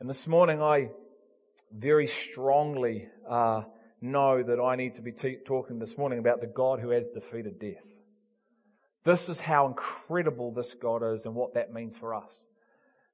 And 0.00 0.08
this 0.08 0.28
morning 0.28 0.62
I 0.62 0.90
very 1.76 2.06
strongly 2.06 3.08
uh, 3.28 3.62
know 4.00 4.42
that 4.44 4.60
I 4.60 4.76
need 4.76 4.94
to 4.94 5.02
be 5.02 5.10
te- 5.10 5.38
talking 5.44 5.80
this 5.80 5.98
morning 5.98 6.20
about 6.20 6.40
the 6.40 6.46
God 6.46 6.78
who 6.78 6.90
has 6.90 7.08
defeated 7.08 7.58
death. 7.58 7.86
This 9.02 9.28
is 9.28 9.40
how 9.40 9.66
incredible 9.66 10.52
this 10.52 10.74
God 10.74 11.02
is 11.02 11.24
and 11.26 11.34
what 11.34 11.54
that 11.54 11.72
means 11.72 11.98
for 11.98 12.14
us. 12.14 12.44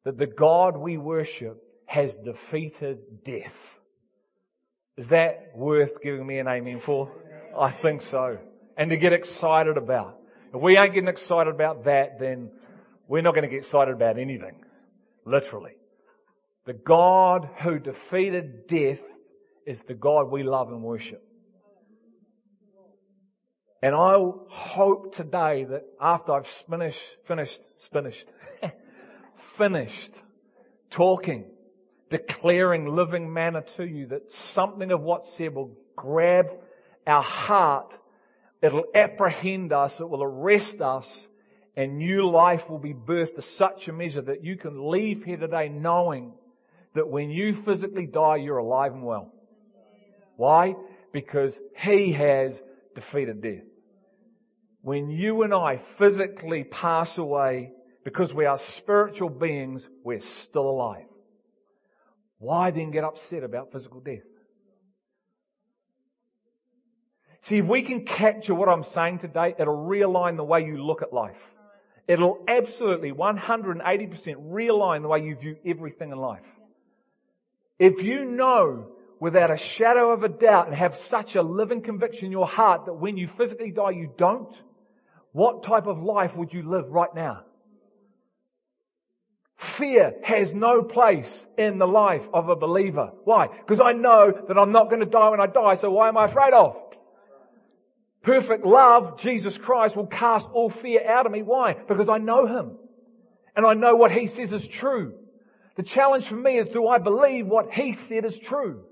That 0.05 0.19
the 0.19 0.27
God 0.27 0.77
we 0.77 0.99
worship 0.99 1.57
has 1.87 2.19
defeated 2.19 3.25
death. 3.25 3.81
Is 4.99 5.09
that 5.09 5.53
worth 5.55 6.03
giving 6.03 6.27
me 6.27 6.39
an 6.39 6.49
amen 6.49 6.81
for? 6.81 7.11
I 7.59 7.71
think 7.71 8.03
so. 8.03 8.39
And 8.77 8.91
to 8.91 8.97
get 8.99 9.15
excited 9.15 9.79
about. 9.79 10.19
If 10.53 10.61
we 10.61 10.77
ain't 10.77 10.93
getting 10.93 11.09
excited 11.09 11.53
about 11.53 11.85
that, 11.85 12.19
then 12.21 12.51
we're 13.09 13.23
not 13.23 13.35
going 13.35 13.43
to 13.43 13.49
get 13.49 13.59
excited 13.59 13.95
about 13.95 14.19
anything. 14.19 14.65
Literally. 15.25 15.77
The 16.67 16.73
God 16.73 17.49
who 17.59 17.79
defeated 17.79 18.67
death 18.67 19.03
is 19.67 19.85
the 19.85 19.95
God 19.95 20.31
we 20.31 20.43
love 20.43 20.69
and 20.69 20.83
worship. 20.83 21.23
And 23.83 23.95
I 23.95 24.19
hope 24.49 25.15
today 25.15 25.65
that 25.65 25.83
after 26.01 26.33
I've 26.33 26.47
finished, 26.47 27.05
finished, 27.25 27.61
finished, 27.79 28.29
finished 29.35 30.23
talking, 30.89 31.51
declaring 32.09 32.87
living 32.87 33.31
manna 33.31 33.61
to 33.77 33.85
you, 33.85 34.07
that 34.07 34.31
something 34.31 34.91
of 34.91 35.03
what's 35.03 35.31
said 35.31 35.55
will 35.55 35.77
grab 35.97 36.47
our 37.07 37.23
heart. 37.23 37.99
It'll 38.63 38.87
apprehend 38.95 39.75
us. 39.75 40.01
It 40.01 40.09
will 40.09 40.23
arrest 40.23 40.81
us 40.81 41.29
and 41.77 41.99
new 41.99 42.31
life 42.31 42.71
will 42.71 42.79
be 42.79 42.95
birthed 42.95 43.35
to 43.35 43.43
such 43.43 43.89
a 43.89 43.93
measure 43.93 44.23
that 44.23 44.45
you 44.45 44.57
can 44.57 44.89
leave 44.89 45.25
here 45.25 45.37
today 45.37 45.69
knowing 45.69 46.33
that 46.95 47.09
when 47.09 47.31
you 47.31 47.53
physically 47.53 48.07
die, 48.07 48.37
you're 48.37 48.59
alive 48.59 48.93
and 48.93 49.03
well. 49.03 49.33
Why? 50.37 50.75
Because 51.13 51.61
He 51.77 52.13
has 52.13 52.63
defeated 52.95 53.43
death. 53.43 53.65
When 54.83 55.11
you 55.11 55.43
and 55.43 55.55
I 55.55 55.77
physically 55.77 56.65
pass 56.65 57.19
away, 57.19 57.73
because 58.05 58.35
we 58.35 58.45
are 58.45 58.59
spiritual 58.59 59.31
beings, 59.31 59.89
we're 60.05 60.21
still 60.21 60.69
alive. 60.69 61.07
Why 62.39 62.71
then 62.71 62.91
get 62.91 63.05
upset 63.05 63.43
about 63.43 63.73
physical 63.73 64.01
death? 64.01 64.27
See, 67.41 67.59
if 67.59 67.67
we 67.67 67.83
can 67.83 68.05
capture 68.05 68.55
what 68.55 68.69
I'm 68.69 68.83
saying 68.83 69.19
today, 69.19 69.55
it'll 69.59 69.87
realign 69.87 70.37
the 70.37 70.45
way 70.45 70.65
you 70.65 70.83
look 70.83 71.03
at 71.03 71.13
life. 71.13 71.55
It'll 72.07 72.43
absolutely 72.47 73.13
180% 73.13 73.83
realign 74.51 75.03
the 75.03 75.09
way 75.09 75.25
you 75.25 75.35
view 75.35 75.57
everything 75.65 76.11
in 76.13 76.19
life. 76.19 76.47
If 77.79 78.03
you 78.03 78.25
know 78.25 78.89
without 79.21 79.51
a 79.51 79.57
shadow 79.57 80.13
of 80.13 80.23
a 80.23 80.29
doubt 80.29 80.67
and 80.67 80.77
have 80.77 80.95
such 80.95 81.37
a 81.37 81.43
living 81.43 81.83
conviction 81.83 82.27
in 82.27 82.33
your 82.33 82.47
heart 82.47 82.87
that 82.87 82.95
when 82.95 83.17
you 83.17 83.27
physically 83.27 83.71
die 83.71 83.91
you 83.91 84.13
don't, 84.17 84.53
what 85.33 85.63
type 85.63 85.87
of 85.87 86.03
life 86.03 86.37
would 86.37 86.53
you 86.53 86.63
live 86.63 86.91
right 86.91 87.15
now? 87.15 87.45
Fear 89.57 90.15
has 90.25 90.55
no 90.55 90.83
place 90.83 91.47
in 91.57 91.79
the 91.79 91.87
life 91.87 92.29
of 92.33 92.49
a 92.49 92.57
believer. 92.57 93.13
Why? 93.25 93.49
Because 93.49 93.81
I 93.81 93.93
know 93.93 94.33
that 94.47 94.59
I'm 94.59 94.73
not 94.73 94.91
going 94.91 95.01
to 95.01 95.07
die 95.07 95.31
when 95.31 95.41
I 95.41 95.47
die, 95.47 95.75
so 95.75 95.91
why 95.91 96.09
am 96.09 96.19
I 96.19 96.27
afraid 96.27 96.53
of? 96.53 96.77
Perfect 98.23 98.65
love, 98.65 99.19
Jesus 99.19 99.59
Christ, 99.59 99.97
will 99.97 100.07
cast 100.07 100.49
all 100.51 100.71
fear 100.71 101.07
out 101.09 101.27
of 101.27 101.33
me. 101.33 101.43
Why? 101.43 101.75
Because 101.75 102.09
I 102.09 102.19
know 102.19 102.47
Him. 102.47 102.77
And 103.57 103.67
I 103.67 103.75
know 103.75 103.97
what 103.97 104.13
He 104.13 104.27
says 104.27 104.53
is 104.53 104.67
true. 104.67 105.15
The 105.77 105.83
challenge 105.83 106.27
for 106.27 106.37
me 106.37 106.59
is 106.59 106.69
do 106.69 106.87
I 106.87 106.99
believe 106.99 107.47
what 107.47 107.75
He 107.75 107.93
said 107.93 108.25
is 108.25 108.39
true? 108.39 108.85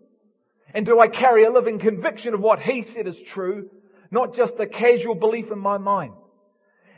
And 0.75 0.87
do 0.87 1.01
I 1.01 1.09
carry 1.09 1.45
a 1.45 1.51
living 1.51 1.79
conviction 1.79 2.35
of 2.35 2.41
what 2.41 2.63
He 2.63 2.83
said 2.83 3.07
is 3.07 3.23
true? 3.23 3.71
Not 4.11 4.35
just 4.35 4.61
a 4.61 4.67
casual 4.67 5.15
belief 5.15 5.51
in 5.51 5.59
my 5.59 5.79
mind. 5.79 6.15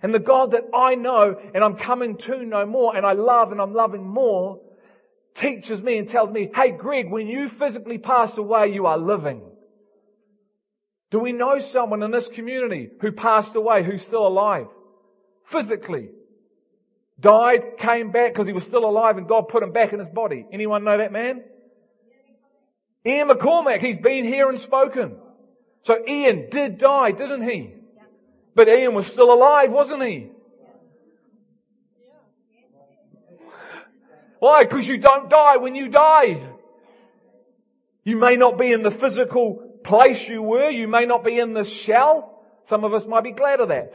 And 0.03 0.13
the 0.13 0.19
God 0.19 0.51
that 0.51 0.65
I 0.75 0.95
know 0.97 1.41
and 1.55 1.65
I'm 1.65 1.77
coming 1.77 2.17
to 2.19 2.45
know 2.45 2.67
more 2.67 2.97
and 2.97 3.07
I 3.07 3.13
love 3.13 3.53
and 3.53 3.61
I'm 3.61 3.73
loving 3.73 4.07
more 4.07 4.61
teaches 5.35 5.83
me 5.83 5.99
and 5.99 6.09
tells 6.09 6.31
me, 6.31 6.51
hey 6.55 6.71
Greg, 6.71 7.11
when 7.11 7.27
you 7.27 7.49
physically 7.49 7.99
pass 7.99 8.37
away, 8.37 8.73
you 8.73 8.87
are 8.87 8.99
living. 8.99 9.43
Do 11.11 11.19
we 11.21 11.33
know 11.33 11.59
someone 11.59 12.03
in 12.03 12.11
this 12.11 12.29
community 12.29 12.91
who 13.01 13.13
passed 13.13 13.55
away, 13.55 13.83
who's 13.83 14.03
still 14.03 14.27
alive? 14.27 14.69
Physically. 15.45 16.09
Died, 17.19 17.77
came 17.79 18.11
back 18.11 18.33
because 18.33 18.47
he 18.47 18.53
was 18.53 18.65
still 18.65 18.85
alive 18.85 19.17
and 19.19 19.29
God 19.29 19.49
put 19.49 19.63
him 19.63 19.73
back 19.73 19.93
in 19.93 19.99
his 19.99 20.09
body. 20.09 20.47
Anyone 20.53 20.85
know 20.85 20.99
that 20.99 21.13
man? 21.13 21.45
Ian 23.07 23.29
McCormack, 23.29 23.81
he's 23.81 23.99
been 23.99 24.25
here 24.25 24.49
and 24.49 24.59
spoken. 24.59 25.17
So 25.83 26.03
Ian 26.09 26.49
did 26.51 26.79
die, 26.79 27.13
didn't 27.13 27.43
he? 27.43 27.75
But 28.55 28.69
Ian 28.69 28.95
was 28.95 29.07
still 29.07 29.33
alive, 29.33 29.73
wasn't 29.73 30.03
he? 30.03 30.31
Why? 34.39 34.65
Because 34.65 34.89
you 34.89 34.99
don't 34.99 35.31
die 35.31 35.57
when 35.59 35.75
you 35.75 35.89
die. 35.89 36.43
You 38.05 38.17
may 38.17 38.37
not 38.37 38.59
be 38.59 38.73
in 38.73 38.83
the 38.83 38.91
physical 38.91 39.79
place 39.83 40.29
you 40.29 40.43
were. 40.43 40.69
You 40.69 40.89
may 40.89 41.07
not 41.07 41.25
be 41.25 41.39
in 41.39 41.55
the 41.55 41.65
shell. 41.65 42.43
Some 42.65 42.85
of 42.85 42.93
us 42.93 43.07
might 43.07 43.25
be 43.25 43.33
glad 43.33 43.61
of 43.61 43.69
that. 43.69 43.93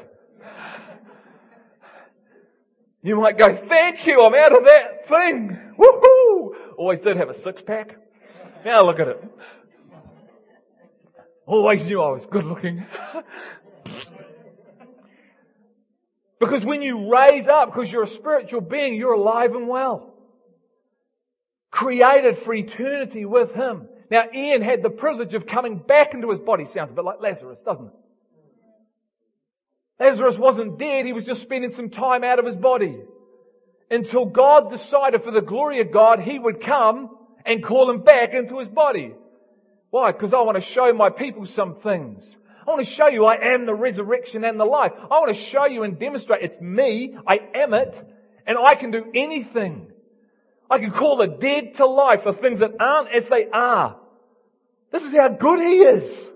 You 3.02 3.20
might 3.20 3.38
go, 3.38 3.54
thank 3.54 4.06
you, 4.06 4.26
I'm 4.26 4.34
out 4.34 4.56
of 4.56 4.64
that 4.66 5.06
thing. 5.06 5.74
Woohoo! 5.78 6.76
Always 6.78 7.00
did 7.00 7.18
have 7.18 7.30
a 7.30 7.34
six 7.34 7.62
pack. 7.62 7.98
Now 8.66 8.84
look 8.86 9.00
at 9.00 9.08
it. 9.08 9.24
Always 11.46 11.86
knew 11.86 12.02
I 12.02 12.12
was 12.12 12.26
good 12.26 12.46
looking. 12.46 12.86
Because 16.40 16.66
when 16.66 16.82
you 16.82 17.12
raise 17.14 17.48
up, 17.48 17.68
because 17.68 17.92
you're 17.92 18.04
a 18.04 18.08
spiritual 18.08 18.62
being, 18.62 18.96
you're 18.96 19.14
alive 19.14 19.54
and 19.54 19.68
well. 19.68 20.14
Created 21.70 22.38
for 22.38 22.54
eternity 22.54 23.26
with 23.26 23.54
Him. 23.54 23.90
Now 24.10 24.24
Ian 24.34 24.62
had 24.62 24.82
the 24.82 24.90
privilege 24.90 25.34
of 25.34 25.46
coming 25.46 25.78
back 25.78 26.14
into 26.14 26.32
his 26.32 26.40
body. 26.40 26.66
Sounds 26.66 26.92
a 26.92 26.96
bit 26.96 27.04
like 27.04 27.22
Lazarus, 27.22 27.62
doesn't 27.62 27.88
it? 27.88 27.94
Lazarus 30.00 30.38
wasn't 30.38 30.78
dead, 30.78 31.06
he 31.06 31.14
was 31.14 31.26
just 31.26 31.42
spending 31.42 31.72
some 31.72 31.90
time 31.90 32.24
out 32.24 32.40
of 32.40 32.46
his 32.46 32.58
body. 32.58 33.02
Until 33.92 34.26
God 34.26 34.70
decided 34.70 35.22
for 35.22 35.32
the 35.32 35.42
glory 35.42 35.82
of 35.82 35.92
God, 35.92 36.20
he 36.20 36.40
would 36.40 36.62
come 36.62 37.18
and 37.46 37.64
call 37.64 37.90
him 37.90 38.02
back 38.02 38.34
into 38.34 38.60
his 38.60 38.70
body. 38.70 39.14
Why? 39.90 40.12
Because 40.12 40.34
I 40.34 40.42
want 40.42 40.56
to 40.56 40.62
show 40.62 40.94
my 40.94 41.10
people 41.10 41.46
some 41.46 41.74
things. 41.74 42.38
I 42.66 42.70
want 42.70 42.86
to 42.86 42.90
show 42.90 43.08
you 43.08 43.26
I 43.26 43.36
am 43.54 43.66
the 43.66 43.74
resurrection 43.74 44.44
and 44.44 44.60
the 44.60 44.66
life. 44.66 44.92
I 44.96 45.20
want 45.20 45.30
to 45.30 45.34
show 45.34 45.66
you 45.66 45.84
and 45.84 45.98
demonstrate 45.98 46.44
it's 46.44 46.62
me, 46.62 47.18
I 47.28 47.42
am 47.56 47.74
it, 47.74 48.04
and 48.46 48.58
I 48.58 48.76
can 48.76 48.92
do 48.92 49.10
anything. 49.14 49.92
I 50.70 50.78
can 50.78 50.92
call 50.92 51.18
the 51.18 51.28
dead 51.28 51.74
to 51.76 51.88
life 51.88 52.22
for 52.22 52.32
things 52.32 52.60
that 52.60 52.74
aren't 52.80 53.10
as 53.10 53.28
they 53.28 53.50
are. 53.50 53.98
This 54.92 55.04
is 55.04 55.16
how 55.16 55.30
good 55.30 55.60
He 55.60 55.80
is. 55.80 56.32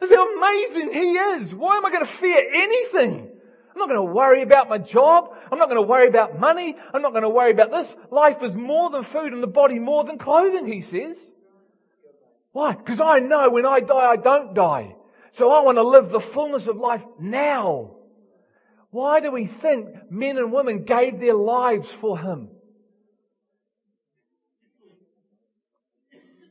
This 0.00 0.10
is 0.10 0.16
how 0.16 0.36
amazing 0.36 0.92
He 0.92 1.12
is. 1.12 1.54
Why 1.54 1.76
am 1.76 1.86
I 1.86 1.90
going 1.90 2.04
to 2.04 2.10
fear 2.10 2.44
anything? 2.52 3.30
I'm 3.70 3.78
not 3.78 3.88
going 3.88 4.06
to 4.06 4.14
worry 4.14 4.42
about 4.42 4.68
my 4.68 4.78
job. 4.78 5.34
I'm 5.52 5.58
not 5.58 5.68
going 5.68 5.80
to 5.80 5.86
worry 5.86 6.08
about 6.08 6.38
money. 6.38 6.76
I'm 6.94 7.02
not 7.02 7.12
going 7.12 7.22
to 7.22 7.28
worry 7.28 7.52
about 7.52 7.70
this. 7.70 7.94
Life 8.10 8.42
is 8.42 8.56
more 8.56 8.90
than 8.90 9.02
food 9.02 9.32
and 9.32 9.42
the 9.42 9.46
body 9.46 9.78
more 9.78 10.04
than 10.04 10.18
clothing, 10.18 10.66
He 10.66 10.80
says. 10.80 11.32
Why? 12.52 12.74
Because 12.74 13.00
I 13.00 13.18
know 13.18 13.50
when 13.50 13.66
I 13.66 13.80
die, 13.80 13.94
I 13.94 14.16
don't 14.16 14.54
die. 14.54 14.96
So 15.32 15.52
I 15.52 15.60
want 15.60 15.76
to 15.76 15.82
live 15.82 16.08
the 16.08 16.20
fullness 16.20 16.66
of 16.66 16.78
life 16.78 17.04
now. 17.20 17.96
Why 18.88 19.20
do 19.20 19.30
we 19.30 19.44
think 19.44 20.10
men 20.10 20.38
and 20.38 20.50
women 20.50 20.84
gave 20.84 21.20
their 21.20 21.34
lives 21.34 21.92
for 21.92 22.18
him? 22.18 22.48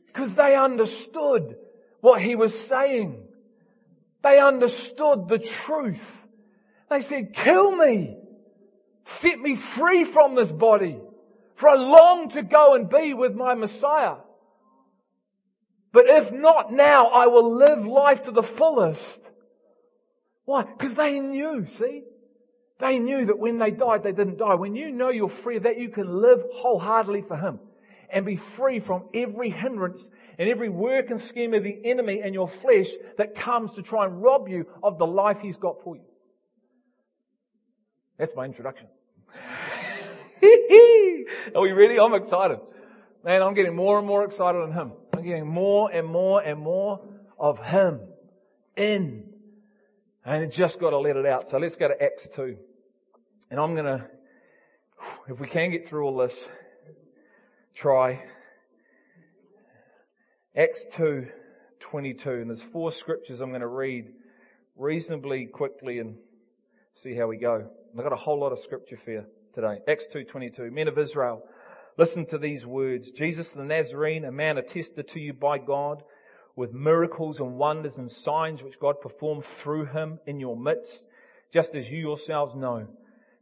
Because 0.06 0.36
they 0.36 0.54
understood 0.54 1.56
what 2.00 2.22
he 2.22 2.36
was 2.36 2.56
saying. 2.56 3.25
They 4.26 4.40
understood 4.40 5.28
the 5.28 5.38
truth. 5.38 6.26
They 6.90 7.00
said, 7.00 7.32
kill 7.32 7.76
me. 7.76 8.18
Set 9.04 9.38
me 9.38 9.54
free 9.54 10.02
from 10.02 10.34
this 10.34 10.50
body. 10.50 10.98
For 11.54 11.68
I 11.68 11.74
long 11.76 12.28
to 12.30 12.42
go 12.42 12.74
and 12.74 12.90
be 12.90 13.14
with 13.14 13.36
my 13.36 13.54
Messiah. 13.54 14.16
But 15.92 16.08
if 16.08 16.32
not 16.32 16.72
now, 16.72 17.06
I 17.06 17.28
will 17.28 17.56
live 17.56 17.86
life 17.86 18.22
to 18.22 18.32
the 18.32 18.42
fullest. 18.42 19.30
Why? 20.44 20.64
Because 20.64 20.96
they 20.96 21.20
knew, 21.20 21.64
see? 21.64 22.02
They 22.80 22.98
knew 22.98 23.26
that 23.26 23.38
when 23.38 23.58
they 23.58 23.70
died, 23.70 24.02
they 24.02 24.10
didn't 24.10 24.38
die. 24.38 24.56
When 24.56 24.74
you 24.74 24.90
know 24.90 25.08
you're 25.08 25.28
free 25.28 25.58
of 25.58 25.62
that, 25.62 25.78
you 25.78 25.88
can 25.88 26.08
live 26.08 26.42
wholeheartedly 26.52 27.22
for 27.22 27.36
Him 27.36 27.60
and 28.10 28.24
be 28.24 28.36
free 28.36 28.78
from 28.78 29.08
every 29.14 29.50
hindrance 29.50 30.08
and 30.38 30.48
every 30.48 30.68
work 30.68 31.10
and 31.10 31.20
scheme 31.20 31.54
of 31.54 31.64
the 31.64 31.78
enemy 31.84 32.20
and 32.22 32.34
your 32.34 32.48
flesh 32.48 32.88
that 33.18 33.34
comes 33.34 33.72
to 33.72 33.82
try 33.82 34.04
and 34.04 34.22
rob 34.22 34.48
you 34.48 34.66
of 34.82 34.98
the 34.98 35.06
life 35.06 35.40
He's 35.40 35.56
got 35.56 35.82
for 35.82 35.96
you. 35.96 36.02
That's 38.18 38.34
my 38.34 38.44
introduction. 38.44 38.88
Are 41.54 41.62
we 41.62 41.72
ready? 41.72 41.98
I'm 41.98 42.14
excited. 42.14 42.60
Man, 43.24 43.42
I'm 43.42 43.54
getting 43.54 43.74
more 43.74 43.98
and 43.98 44.06
more 44.06 44.24
excited 44.24 44.58
on 44.60 44.72
Him. 44.72 44.92
I'm 45.14 45.24
getting 45.24 45.46
more 45.46 45.90
and 45.90 46.06
more 46.06 46.40
and 46.42 46.60
more 46.60 47.00
of 47.38 47.58
Him 47.64 48.00
in. 48.76 49.24
And 50.24 50.44
I 50.44 50.46
just 50.46 50.80
got 50.80 50.90
to 50.90 50.98
let 50.98 51.16
it 51.16 51.26
out. 51.26 51.48
So 51.48 51.58
let's 51.58 51.76
go 51.76 51.88
to 51.88 52.02
Acts 52.02 52.28
2. 52.28 52.56
And 53.50 53.60
I'm 53.60 53.74
going 53.74 53.86
to, 53.86 54.04
if 55.28 55.40
we 55.40 55.46
can 55.46 55.70
get 55.70 55.86
through 55.86 56.04
all 56.04 56.16
this, 56.16 56.36
try. 57.76 58.22
Acts 60.56 60.86
2, 60.92 61.28
22. 61.78 62.30
And 62.30 62.48
there's 62.48 62.62
four 62.62 62.90
scriptures 62.90 63.40
I'm 63.40 63.50
going 63.50 63.60
to 63.60 63.68
read 63.68 64.14
reasonably 64.76 65.44
quickly 65.44 65.98
and 65.98 66.16
see 66.94 67.14
how 67.14 67.26
we 67.26 67.36
go. 67.36 67.68
I've 67.96 68.02
got 68.02 68.14
a 68.14 68.16
whole 68.16 68.40
lot 68.40 68.52
of 68.52 68.58
scripture 68.58 68.96
for 68.96 69.10
you 69.10 69.26
today. 69.54 69.80
Acts 69.86 70.08
2.22. 70.12 70.72
Men 70.72 70.88
of 70.88 70.96
Israel, 70.96 71.42
listen 71.98 72.24
to 72.26 72.38
these 72.38 72.64
words. 72.64 73.10
Jesus 73.10 73.52
the 73.52 73.62
Nazarene, 73.62 74.24
a 74.24 74.32
man 74.32 74.56
attested 74.56 75.06
to 75.08 75.20
you 75.20 75.34
by 75.34 75.58
God 75.58 76.02
with 76.56 76.72
miracles 76.72 77.40
and 77.40 77.58
wonders 77.58 77.98
and 77.98 78.10
signs 78.10 78.62
which 78.62 78.80
God 78.80 79.02
performed 79.02 79.44
through 79.44 79.84
him 79.86 80.18
in 80.26 80.40
your 80.40 80.56
midst, 80.56 81.06
just 81.52 81.74
as 81.74 81.90
you 81.90 81.98
yourselves 81.98 82.54
know. 82.54 82.88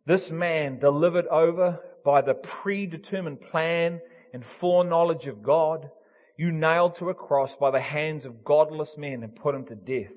This 0.06 0.32
man 0.32 0.80
delivered 0.80 1.28
over 1.28 1.78
by 2.04 2.20
the 2.20 2.34
predetermined 2.34 3.40
plan 3.40 4.00
and 4.34 4.44
foreknowledge 4.44 5.28
of 5.28 5.44
God, 5.44 5.90
you 6.36 6.50
nailed 6.50 6.96
to 6.96 7.08
a 7.08 7.14
cross 7.14 7.54
by 7.54 7.70
the 7.70 7.80
hands 7.80 8.26
of 8.26 8.44
godless 8.44 8.98
men 8.98 9.22
and 9.22 9.36
put 9.36 9.54
him 9.54 9.64
to 9.66 9.76
death. 9.76 10.12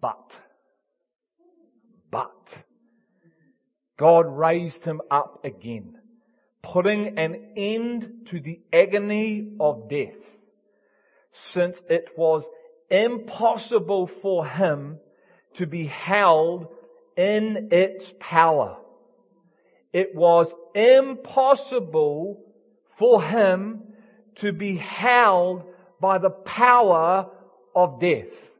But, 0.00 0.40
but, 2.12 2.62
God 3.96 4.26
raised 4.28 4.84
him 4.84 5.02
up 5.10 5.44
again, 5.44 5.98
putting 6.62 7.18
an 7.18 7.54
end 7.56 8.26
to 8.26 8.38
the 8.38 8.60
agony 8.72 9.56
of 9.58 9.88
death, 9.88 10.36
since 11.32 11.82
it 11.90 12.10
was 12.16 12.48
impossible 12.88 14.06
for 14.06 14.46
him 14.46 15.00
to 15.54 15.66
be 15.66 15.86
held 15.86 16.68
in 17.16 17.70
its 17.72 18.14
power. 18.20 18.76
It 19.92 20.14
was 20.14 20.54
impossible 20.72 22.44
for 23.00 23.22
him 23.22 23.82
to 24.36 24.52
be 24.52 24.76
held 24.76 25.64
by 26.00 26.18
the 26.18 26.30
power 26.30 27.30
of 27.74 27.98
death 28.00 28.50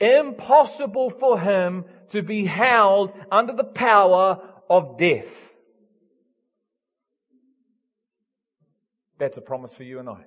impossible 0.00 1.10
for 1.10 1.40
him 1.40 1.84
to 2.10 2.22
be 2.22 2.44
held 2.44 3.12
under 3.30 3.52
the 3.52 3.64
power 3.64 4.40
of 4.68 4.98
death. 4.98 5.54
That's 9.18 9.38
a 9.38 9.40
promise 9.42 9.74
for 9.74 9.84
you 9.84 9.98
and 9.98 10.08
I. 10.08 10.24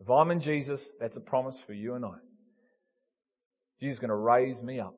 If 0.00 0.08
I'm 0.08 0.30
in 0.30 0.40
Jesus, 0.40 0.92
that's 1.00 1.16
a 1.16 1.20
promise 1.20 1.60
for 1.60 1.72
you 1.72 1.94
and 1.94 2.04
I. 2.04 2.14
Jesus 3.80 3.96
is 3.96 4.00
going 4.00 4.10
to 4.10 4.14
raise 4.14 4.62
me 4.62 4.78
up. 4.78 4.94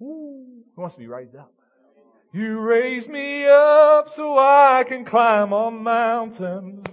Who 0.00 0.64
wants 0.76 0.94
to 0.94 1.00
be 1.00 1.06
raised 1.06 1.36
up? 1.36 1.52
You 2.32 2.60
raise 2.60 3.08
me 3.08 3.46
up 3.46 4.10
so 4.10 4.38
I 4.38 4.84
can 4.86 5.04
climb 5.04 5.52
on 5.52 5.82
mountains. 5.82 6.86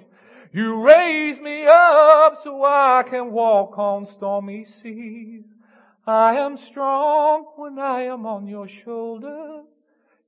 You 0.53 0.81
raise 0.81 1.41
me 1.41 1.65
up 1.67 2.37
so 2.37 2.63
I 2.63 3.03
can 3.05 3.31
walk 3.31 3.77
on 3.77 4.05
stormy 4.05 4.63
seas. 4.63 5.43
I 6.07 6.35
am 6.35 6.55
strong 6.55 7.47
when 7.57 7.77
I 7.79 8.03
am 8.03 8.25
on 8.25 8.47
your 8.47 8.67
shoulder. 8.67 9.63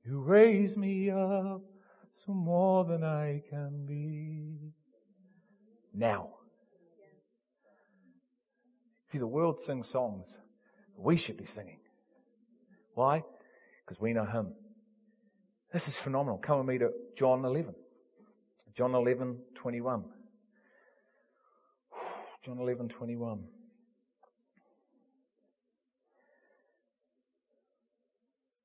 You 0.04 0.20
raise 0.20 0.76
me 0.76 1.08
up 1.10 1.62
so 2.12 2.32
more 2.34 2.84
than 2.84 3.02
I 3.02 3.42
can 3.48 3.86
be. 3.86 4.74
Now. 5.94 6.34
See, 9.10 9.18
the 9.18 9.26
world 9.26 9.58
sings 9.58 9.88
songs. 9.88 10.38
We 10.98 11.16
should 11.16 11.38
be 11.38 11.46
singing. 11.46 11.78
Why? 12.94 13.22
Because 13.86 14.00
we 14.00 14.12
know 14.12 14.26
Him. 14.26 14.52
This 15.72 15.86
is 15.86 15.96
phenomenal. 15.96 16.38
Come 16.38 16.58
with 16.58 16.66
me 16.66 16.78
to 16.78 16.90
John 17.14 17.44
11. 17.44 17.74
John 18.74 18.94
11, 18.94 19.38
21. 19.54 20.04
John 22.44 22.58
11, 22.58 22.88
21. 22.88 23.44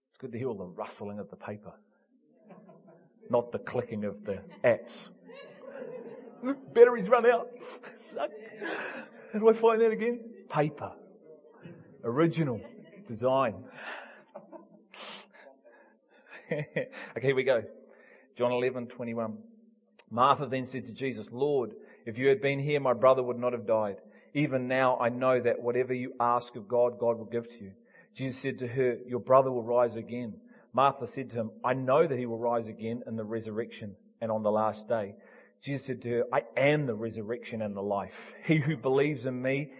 It's 0.09 0.17
good 0.17 0.31
to 0.31 0.37
hear 0.37 0.47
all 0.47 0.55
the 0.55 0.65
rustling 0.65 1.19
of 1.19 1.29
the 1.29 1.35
paper, 1.35 1.73
not 3.29 3.51
the 3.51 3.59
clicking 3.59 4.05
of 4.05 4.23
the 4.23 4.39
apps. 4.63 5.09
Batteries 6.73 7.09
run 7.09 7.25
out. 7.25 7.49
Suck. 7.97 8.29
How 9.33 9.39
do 9.39 9.49
I 9.49 9.53
find 9.53 9.81
that 9.81 9.91
again? 9.91 10.19
Paper. 10.49 10.91
Original 12.03 12.61
design. 13.07 13.63
okay, 16.51 16.87
here 17.21 17.35
we 17.35 17.43
go. 17.43 17.63
John 18.37 18.51
11, 18.51 18.87
21. 18.87 19.37
Martha 20.09 20.45
then 20.45 20.65
said 20.65 20.85
to 20.85 20.93
Jesus, 20.93 21.29
Lord, 21.31 21.73
if 22.05 22.17
you 22.17 22.27
had 22.27 22.41
been 22.41 22.59
here, 22.59 22.79
my 22.79 22.93
brother 22.93 23.23
would 23.23 23.39
not 23.39 23.53
have 23.53 23.65
died. 23.65 23.97
Even 24.33 24.67
now, 24.67 24.97
I 24.97 25.09
know 25.09 25.39
that 25.39 25.61
whatever 25.61 25.93
you 25.93 26.13
ask 26.19 26.55
of 26.55 26.67
God, 26.67 26.99
God 26.99 27.17
will 27.17 27.25
give 27.25 27.47
to 27.49 27.63
you. 27.63 27.71
Jesus 28.15 28.39
said 28.39 28.59
to 28.59 28.67
her, 28.67 28.97
your 29.07 29.19
brother 29.19 29.51
will 29.51 29.63
rise 29.63 29.95
again. 29.95 30.35
Martha 30.73 31.07
said 31.07 31.29
to 31.31 31.35
him, 31.37 31.51
I 31.63 31.73
know 31.73 32.05
that 32.05 32.17
he 32.17 32.25
will 32.25 32.39
rise 32.39 32.67
again 32.67 33.03
in 33.07 33.15
the 33.15 33.23
resurrection 33.23 33.95
and 34.21 34.31
on 34.31 34.43
the 34.43 34.51
last 34.51 34.87
day. 34.87 35.15
Jesus 35.63 35.85
said 35.85 36.01
to 36.01 36.09
her, 36.09 36.23
I 36.33 36.41
am 36.57 36.87
the 36.87 36.95
resurrection 36.95 37.61
and 37.61 37.75
the 37.75 37.81
life. 37.81 38.33
He 38.45 38.57
who 38.57 38.75
believes 38.75 39.25
in 39.25 39.41
me 39.41 39.71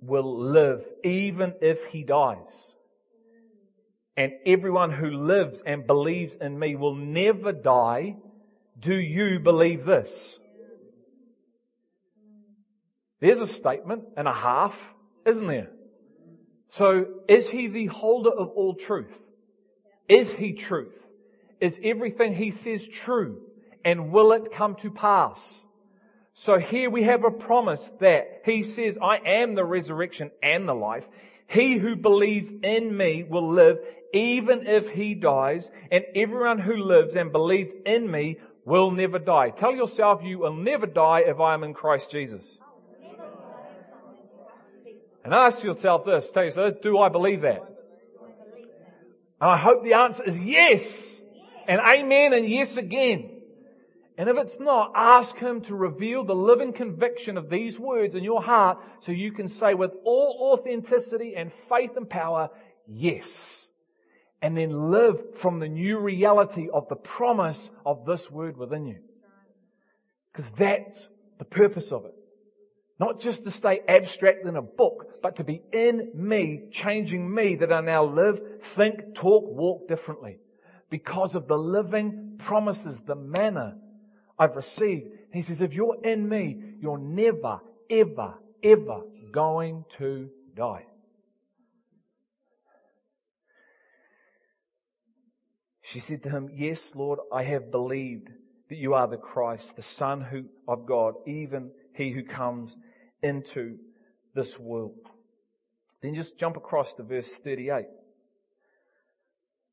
will 0.00 0.38
live 0.38 0.84
even 1.02 1.54
if 1.62 1.86
he 1.86 2.02
dies. 2.02 2.74
And 4.16 4.32
everyone 4.46 4.92
who 4.92 5.10
lives 5.10 5.60
and 5.64 5.86
believes 5.86 6.36
in 6.36 6.58
me 6.58 6.76
will 6.76 6.94
never 6.94 7.52
die. 7.52 8.16
Do 8.78 8.94
you 8.94 9.40
believe 9.40 9.84
this? 9.84 10.38
There's 13.20 13.40
a 13.40 13.46
statement 13.46 14.04
and 14.16 14.28
a 14.28 14.32
half, 14.32 14.94
isn't 15.24 15.46
there? 15.46 15.70
So 16.68 17.06
is 17.28 17.50
he 17.50 17.68
the 17.68 17.86
holder 17.86 18.30
of 18.30 18.50
all 18.50 18.74
truth? 18.74 19.20
Is 20.08 20.34
he 20.34 20.52
truth? 20.52 21.08
Is 21.60 21.80
everything 21.82 22.34
he 22.34 22.50
says 22.50 22.86
true? 22.86 23.40
And 23.84 24.12
will 24.12 24.32
it 24.32 24.52
come 24.52 24.74
to 24.76 24.90
pass? 24.90 25.62
So 26.32 26.58
here 26.58 26.90
we 26.90 27.04
have 27.04 27.24
a 27.24 27.30
promise 27.30 27.92
that 28.00 28.42
he 28.44 28.62
says, 28.64 28.98
I 29.00 29.18
am 29.24 29.54
the 29.54 29.64
resurrection 29.64 30.32
and 30.42 30.68
the 30.68 30.74
life. 30.74 31.08
He 31.46 31.76
who 31.76 31.96
believes 31.96 32.52
in 32.62 32.96
me 32.96 33.22
will 33.22 33.52
live 33.52 33.78
even 34.12 34.66
if 34.66 34.90
he 34.90 35.14
dies 35.14 35.70
and 35.90 36.04
everyone 36.14 36.60
who 36.60 36.76
lives 36.76 37.14
and 37.14 37.32
believes 37.32 37.72
in 37.84 38.10
me 38.10 38.38
will 38.64 38.90
never 38.90 39.18
die. 39.18 39.50
Tell 39.50 39.74
yourself 39.74 40.22
you 40.22 40.38
will 40.38 40.54
never 40.54 40.86
die 40.86 41.24
if 41.26 41.40
I 41.40 41.54
am 41.54 41.64
in 41.64 41.74
Christ 41.74 42.10
Jesus. 42.10 42.58
And 45.24 45.32
ask 45.32 45.62
yourself 45.62 46.04
this, 46.04 46.30
tell 46.30 46.44
yourself, 46.44 46.80
do 46.82 46.98
I 46.98 47.08
believe 47.08 47.42
that? 47.42 47.62
And 49.40 49.50
I 49.50 49.56
hope 49.56 49.82
the 49.82 49.94
answer 49.94 50.22
is 50.24 50.38
yes. 50.38 51.22
And 51.66 51.80
amen 51.80 52.34
and 52.34 52.46
yes 52.46 52.76
again. 52.76 53.33
And 54.16 54.28
if 54.28 54.36
it's 54.36 54.60
not, 54.60 54.92
ask 54.94 55.38
Him 55.38 55.60
to 55.62 55.74
reveal 55.74 56.22
the 56.24 56.36
living 56.36 56.72
conviction 56.72 57.36
of 57.36 57.50
these 57.50 57.80
words 57.80 58.14
in 58.14 58.22
your 58.22 58.42
heart 58.42 58.78
so 59.00 59.10
you 59.10 59.32
can 59.32 59.48
say 59.48 59.74
with 59.74 59.92
all 60.04 60.52
authenticity 60.52 61.34
and 61.36 61.52
faith 61.52 61.96
and 61.96 62.08
power, 62.08 62.50
yes. 62.86 63.68
And 64.40 64.56
then 64.56 64.90
live 64.90 65.34
from 65.34 65.58
the 65.58 65.68
new 65.68 65.98
reality 65.98 66.68
of 66.72 66.88
the 66.88 66.96
promise 66.96 67.70
of 67.84 68.06
this 68.06 68.30
word 68.30 68.56
within 68.56 68.86
you. 68.86 69.00
Because 70.32 70.50
that's 70.50 71.08
the 71.38 71.44
purpose 71.44 71.90
of 71.90 72.04
it. 72.04 72.14
Not 73.00 73.20
just 73.20 73.42
to 73.42 73.50
stay 73.50 73.80
abstract 73.88 74.46
in 74.46 74.54
a 74.54 74.62
book, 74.62 75.20
but 75.22 75.36
to 75.36 75.44
be 75.44 75.62
in 75.72 76.12
me, 76.14 76.68
changing 76.70 77.32
me 77.32 77.56
that 77.56 77.72
I 77.72 77.80
now 77.80 78.04
live, 78.04 78.62
think, 78.62 79.14
talk, 79.14 79.44
walk 79.46 79.88
differently. 79.88 80.38
Because 80.90 81.34
of 81.34 81.48
the 81.48 81.56
living 81.58 82.36
promises, 82.38 83.00
the 83.00 83.16
manna 83.16 83.78
I've 84.38 84.56
received. 84.56 85.14
He 85.32 85.42
says, 85.42 85.60
if 85.60 85.74
you're 85.74 85.98
in 86.02 86.28
me, 86.28 86.76
you're 86.80 86.98
never, 86.98 87.60
ever, 87.88 88.34
ever 88.62 89.02
going 89.32 89.84
to 89.98 90.30
die. 90.56 90.86
She 95.82 96.00
said 96.00 96.22
to 96.22 96.30
him, 96.30 96.50
Yes, 96.52 96.94
Lord, 96.96 97.18
I 97.32 97.44
have 97.44 97.70
believed 97.70 98.30
that 98.68 98.76
you 98.76 98.94
are 98.94 99.06
the 99.06 99.18
Christ, 99.18 99.76
the 99.76 99.82
Son 99.82 100.22
who, 100.22 100.46
of 100.66 100.86
God, 100.86 101.14
even 101.26 101.70
he 101.94 102.10
who 102.10 102.24
comes 102.24 102.76
into 103.22 103.78
this 104.34 104.58
world. 104.58 104.94
Then 106.02 106.14
just 106.14 106.38
jump 106.38 106.56
across 106.56 106.94
to 106.94 107.02
verse 107.02 107.34
38. 107.36 107.86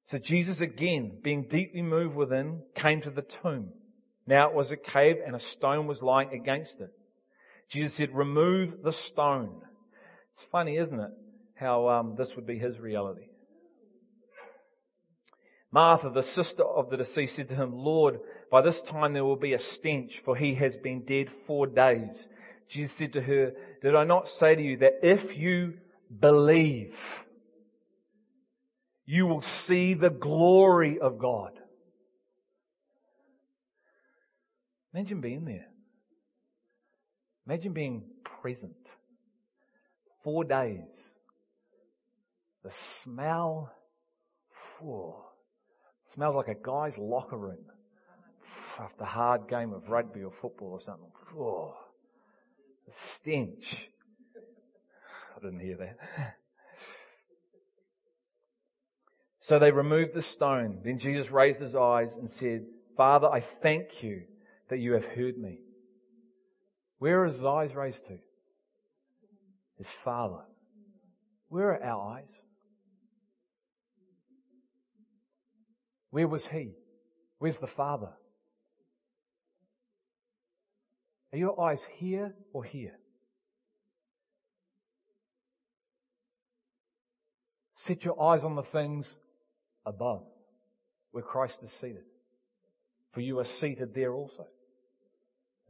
So 0.03 0.17
Jesus 0.17 0.59
again, 0.59 1.19
being 1.23 1.47
deeply 1.47 1.81
moved 1.81 2.15
within, 2.15 2.63
came 2.75 3.01
to 3.01 3.09
the 3.09 3.21
tomb. 3.21 3.69
Now 4.27 4.49
it 4.49 4.55
was 4.55 4.71
a 4.71 4.77
cave 4.77 5.17
and 5.25 5.35
a 5.35 5.39
stone 5.39 5.87
was 5.87 6.01
lying 6.01 6.33
against 6.33 6.81
it. 6.81 6.91
Jesus 7.69 7.93
said, 7.93 8.13
remove 8.13 8.83
the 8.83 8.91
stone. 8.91 9.61
It's 10.31 10.43
funny, 10.43 10.77
isn't 10.77 10.99
it? 10.99 11.11
How 11.55 11.87
um, 11.89 12.15
this 12.17 12.35
would 12.35 12.45
be 12.45 12.57
his 12.57 12.79
reality. 12.79 13.27
Martha, 15.71 16.09
the 16.09 16.23
sister 16.23 16.63
of 16.63 16.89
the 16.89 16.97
deceased, 16.97 17.35
said 17.35 17.47
to 17.49 17.55
him, 17.55 17.73
Lord, 17.73 18.19
by 18.51 18.61
this 18.61 18.81
time 18.81 19.13
there 19.13 19.23
will 19.23 19.37
be 19.37 19.53
a 19.53 19.59
stench, 19.59 20.19
for 20.19 20.35
he 20.35 20.55
has 20.55 20.75
been 20.75 21.05
dead 21.05 21.29
four 21.29 21.65
days. 21.65 22.27
Jesus 22.67 22.91
said 22.91 23.13
to 23.13 23.21
her, 23.21 23.53
Did 23.81 23.95
I 23.95 24.03
not 24.03 24.27
say 24.27 24.55
to 24.55 24.61
you 24.61 24.77
that 24.77 24.99
if 25.01 25.37
you 25.37 25.75
believe, 26.19 27.25
you 29.05 29.27
will 29.27 29.41
see 29.41 29.93
the 29.93 30.09
glory 30.09 30.99
of 30.99 31.17
God? 31.17 31.60
Imagine 34.93 35.21
being 35.21 35.45
there. 35.45 35.67
Imagine 37.47 37.73
being 37.73 38.03
present. 38.23 38.75
Four 40.23 40.43
days. 40.43 41.15
The 42.63 42.71
smell, 42.71 43.73
oh, 44.83 45.25
smells 46.05 46.35
like 46.35 46.47
a 46.47 46.55
guy's 46.55 46.97
locker 46.97 47.37
room 47.37 47.65
after 48.79 49.03
a 49.03 49.07
hard 49.07 49.47
game 49.47 49.73
of 49.73 49.89
rugby 49.89 50.23
or 50.23 50.31
football 50.31 50.69
or 50.69 50.81
something. 50.81 51.11
Oh, 51.37 51.75
the 52.85 52.93
stench. 52.93 53.89
I 55.35 55.39
didn't 55.43 55.59
hear 55.59 55.77
that. 55.77 56.35
So 59.39 59.57
they 59.57 59.71
removed 59.71 60.13
the 60.13 60.21
stone. 60.21 60.81
Then 60.83 60.99
Jesus 60.99 61.31
raised 61.31 61.61
his 61.61 61.75
eyes 61.75 62.15
and 62.15 62.29
said, 62.29 62.65
Father, 62.95 63.27
I 63.27 63.39
thank 63.39 64.03
you 64.03 64.23
that 64.71 64.79
you 64.79 64.93
have 64.93 65.05
heard 65.05 65.37
me. 65.37 65.59
Where 66.97 67.23
are 67.23 67.25
his 67.25 67.43
eyes 67.43 67.75
raised 67.75 68.05
to? 68.05 68.17
His 69.77 69.89
Father. 69.89 70.45
Where 71.49 71.71
are 71.71 71.83
our 71.83 72.15
eyes? 72.15 72.39
Where 76.09 76.25
was 76.25 76.47
he? 76.47 76.71
Where's 77.37 77.59
the 77.59 77.67
Father? 77.67 78.13
Are 81.33 81.37
your 81.37 81.59
eyes 81.59 81.85
here 81.97 82.33
or 82.53 82.63
here? 82.63 82.97
Set 87.73 88.05
your 88.05 88.21
eyes 88.23 88.45
on 88.45 88.55
the 88.55 88.63
things 88.63 89.17
above, 89.85 90.23
where 91.11 91.23
Christ 91.23 91.61
is 91.61 91.73
seated. 91.73 92.05
For 93.11 93.19
you 93.19 93.37
are 93.39 93.43
seated 93.43 93.93
there 93.93 94.13
also 94.13 94.47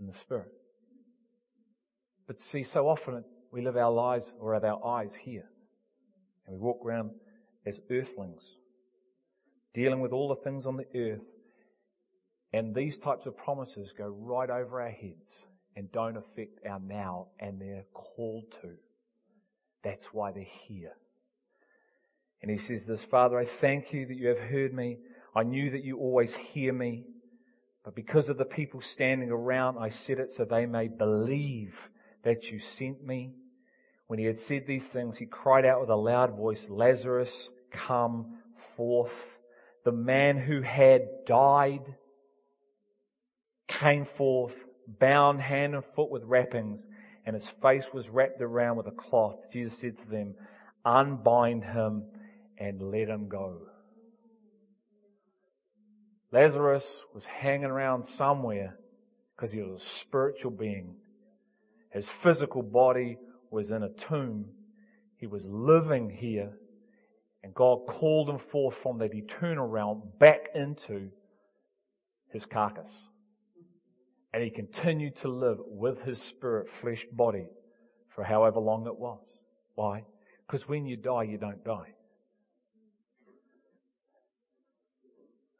in 0.01 0.07
the 0.07 0.13
Spirit. 0.13 0.51
But 2.27 2.39
see, 2.39 2.63
so 2.63 2.89
often 2.89 3.23
we 3.51 3.61
live 3.61 3.77
our 3.77 3.91
lives 3.91 4.33
or 4.39 4.53
have 4.53 4.65
our 4.65 4.85
eyes 4.85 5.15
here. 5.15 5.49
And 6.45 6.55
we 6.55 6.59
walk 6.59 6.83
around 6.83 7.11
as 7.65 7.79
earthlings, 7.89 8.57
dealing 9.73 10.01
with 10.01 10.11
all 10.11 10.27
the 10.27 10.35
things 10.35 10.65
on 10.65 10.77
the 10.77 10.87
earth. 10.95 11.21
And 12.51 12.75
these 12.75 12.97
types 12.97 13.27
of 13.27 13.37
promises 13.37 13.93
go 13.95 14.07
right 14.07 14.49
over 14.49 14.81
our 14.81 14.89
heads 14.89 15.43
and 15.75 15.89
don't 15.91 16.17
affect 16.17 16.59
our 16.67 16.79
now, 16.79 17.27
and 17.39 17.61
they're 17.61 17.85
called 17.93 18.51
to. 18.61 18.71
That's 19.83 20.07
why 20.07 20.31
they're 20.31 20.43
here. 20.43 20.93
And 22.41 22.51
he 22.51 22.57
says 22.57 22.85
this, 22.85 23.05
Father, 23.05 23.37
I 23.37 23.45
thank 23.45 23.93
you 23.93 24.05
that 24.07 24.17
you 24.17 24.27
have 24.27 24.39
heard 24.39 24.73
me. 24.73 24.97
I 25.35 25.43
knew 25.43 25.69
that 25.69 25.83
you 25.83 25.97
always 25.97 26.35
hear 26.35 26.73
me. 26.73 27.05
But 27.83 27.95
because 27.95 28.29
of 28.29 28.37
the 28.37 28.45
people 28.45 28.81
standing 28.81 29.31
around, 29.31 29.77
I 29.79 29.89
said 29.89 30.19
it 30.19 30.31
so 30.31 30.45
they 30.45 30.65
may 30.65 30.87
believe 30.87 31.89
that 32.23 32.51
you 32.51 32.59
sent 32.59 33.03
me. 33.03 33.33
When 34.07 34.19
he 34.19 34.25
had 34.25 34.37
said 34.37 34.67
these 34.67 34.87
things, 34.87 35.17
he 35.17 35.25
cried 35.25 35.65
out 35.65 35.81
with 35.81 35.89
a 35.89 35.95
loud 35.95 36.35
voice, 36.37 36.69
Lazarus, 36.69 37.49
come 37.71 38.37
forth. 38.75 39.39
The 39.83 39.91
man 39.91 40.37
who 40.37 40.61
had 40.61 41.25
died 41.25 41.95
came 43.67 44.05
forth, 44.05 44.65
bound 44.87 45.41
hand 45.41 45.73
and 45.73 45.83
foot 45.83 46.11
with 46.11 46.23
wrappings, 46.25 46.85
and 47.25 47.33
his 47.33 47.49
face 47.49 47.87
was 47.93 48.09
wrapped 48.09 48.41
around 48.41 48.77
with 48.77 48.87
a 48.87 48.91
cloth. 48.91 49.51
Jesus 49.51 49.77
said 49.79 49.97
to 49.99 50.07
them, 50.07 50.35
unbind 50.85 51.63
him 51.63 52.03
and 52.57 52.81
let 52.81 53.07
him 53.07 53.27
go. 53.27 53.61
Lazarus 56.31 57.03
was 57.13 57.25
hanging 57.25 57.65
around 57.65 58.03
somewhere 58.03 58.77
because 59.35 59.51
he 59.51 59.61
was 59.61 59.81
a 59.81 59.85
spiritual 59.85 60.51
being. 60.51 60.95
His 61.91 62.09
physical 62.09 62.61
body 62.63 63.17
was 63.49 63.71
in 63.71 63.83
a 63.83 63.89
tomb. 63.89 64.45
He 65.17 65.27
was 65.27 65.45
living 65.45 66.09
here 66.09 66.53
and 67.43 67.53
God 67.53 67.87
called 67.87 68.29
him 68.29 68.37
forth 68.37 68.75
from 68.75 68.99
that 68.99 69.13
eternal 69.13 69.67
realm 69.67 70.03
back 70.19 70.49
into 70.53 71.09
his 72.31 72.45
carcass. 72.45 73.07
And 74.33 74.43
he 74.43 74.49
continued 74.49 75.15
to 75.17 75.27
live 75.27 75.57
with 75.65 76.03
his 76.03 76.21
spirit, 76.21 76.69
flesh, 76.69 77.05
body 77.11 77.47
for 78.07 78.23
however 78.23 78.59
long 78.59 78.85
it 78.87 78.97
was. 78.97 79.43
Why? 79.75 80.05
Because 80.45 80.67
when 80.67 80.85
you 80.85 80.97
die, 80.97 81.23
you 81.23 81.37
don't 81.37 81.63
die. 81.63 81.95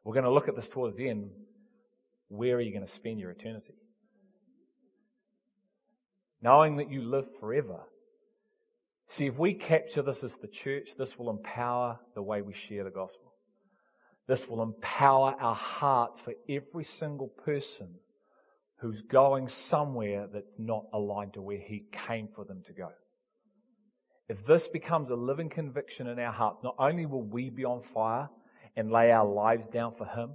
We're 0.04 0.14
going 0.14 0.26
to 0.26 0.32
look 0.32 0.48
at 0.48 0.56
this 0.56 0.70
towards 0.70 0.96
the 0.96 1.10
end. 1.10 1.30
Where 2.28 2.56
are 2.56 2.62
you 2.62 2.72
going 2.72 2.86
to 2.86 2.92
spend 2.92 3.20
your 3.20 3.32
eternity? 3.32 3.76
Knowing 6.42 6.78
that 6.78 6.90
you 6.90 7.04
live 7.04 7.28
forever. 7.40 7.82
See, 9.08 9.28
if 9.28 9.38
we 9.38 9.54
capture 9.54 10.02
this 10.02 10.24
as 10.24 10.38
the 10.38 10.48
church, 10.48 10.92
this 10.98 11.20
will 11.20 11.30
empower 11.30 12.00
the 12.16 12.24
way 12.24 12.42
we 12.42 12.54
share 12.54 12.84
the 12.84 12.90
gospel. 12.90 13.34
This 14.28 14.48
will 14.48 14.64
empower 14.64 15.36
our 15.40 15.56
hearts 15.56 16.22
for 16.22 16.34
every 16.50 16.84
single 16.84 17.28
person 17.28 17.96
who's 18.78 19.02
going 19.02 19.48
somewhere 19.50 20.28
that's 20.34 20.58
not 20.58 20.86
aligned 20.94 21.34
to 21.34 21.42
where 21.42 21.60
He 21.60 21.86
came 21.92 22.28
for 22.28 22.46
them 22.46 22.64
to 22.66 22.74
go. 22.74 22.90
If 24.30 24.46
this 24.46 24.70
becomes 24.70 25.10
a 25.10 25.16
living 25.16 25.50
conviction 25.50 26.08
in 26.08 26.18
our 26.18 26.32
hearts, 26.32 26.64
not 26.64 26.76
only 26.80 27.06
will 27.06 27.24
we 27.24 27.50
be 27.50 27.66
on 27.66 27.82
fire, 27.82 28.30
and 28.76 28.92
lay 28.92 29.12
our 29.12 29.26
lives 29.26 29.70
down 29.70 29.92
for 29.92 30.06
Him 30.06 30.32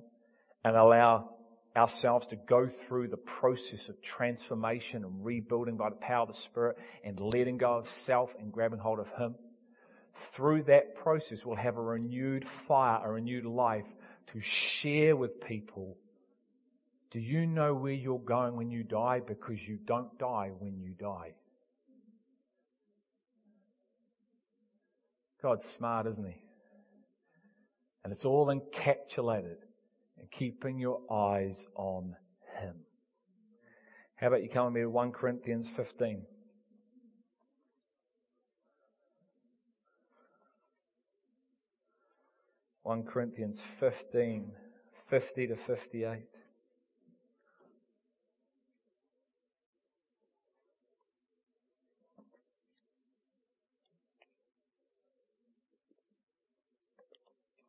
and 0.64 0.76
allow 0.76 1.31
ourselves 1.76 2.26
to 2.28 2.37
go 2.37 2.66
through 2.66 3.09
the 3.09 3.16
process 3.16 3.88
of 3.88 4.00
transformation 4.02 5.05
and 5.05 5.25
rebuilding 5.25 5.76
by 5.76 5.90
the 5.90 5.97
power 5.97 6.23
of 6.23 6.28
the 6.28 6.35
Spirit 6.35 6.78
and 7.05 7.21
letting 7.21 7.59
go 7.59 7.75
of 7.75 7.88
self 7.88 8.35
and 8.38 8.52
grabbing 8.52 8.78
hold 8.78 8.99
of 8.99 9.11
Him. 9.12 9.35
Through 10.14 10.64
that 10.64 10.95
process, 10.97 11.45
we'll 11.45 11.57
have 11.57 11.76
a 11.76 11.83
renewed 11.83 12.47
fire, 12.47 13.00
a 13.05 13.12
renewed 13.12 13.45
life 13.45 13.87
to 14.28 14.40
share 14.40 15.14
with 15.14 15.40
people. 15.40 15.99
Do 17.11 17.21
you 17.21 17.47
know 17.47 17.75
where 17.75 17.93
you're 17.93 18.19
going 18.19 18.57
when 18.57 18.71
you 18.71 18.83
die? 18.83 19.21
Because 19.26 19.66
you 19.66 19.78
don't 19.85 20.19
die 20.19 20.50
when 20.59 20.81
you 20.81 20.95
die. 20.99 21.35
God's 25.43 25.66
smart, 25.66 26.07
isn't 26.07 26.26
He? 26.26 26.45
And 28.06 28.12
it's 28.12 28.25
all 28.25 28.46
encapsulated 28.46 29.56
in 30.16 30.28
keeping 30.30 30.78
your 30.78 31.00
eyes 31.10 31.66
on 31.75 32.14
Him. 32.56 32.76
How 34.14 34.28
about 34.28 34.44
you 34.44 34.48
come 34.48 34.66
with 34.66 34.75
me 34.75 34.82
to 34.82 34.88
1 34.88 35.10
Corinthians 35.10 35.68
15? 35.68 36.22
One 42.84 43.02
Corinthians 43.02 43.60
15, 43.60 44.52
50 45.08 45.46
to 45.48 45.56
58. 45.56 46.18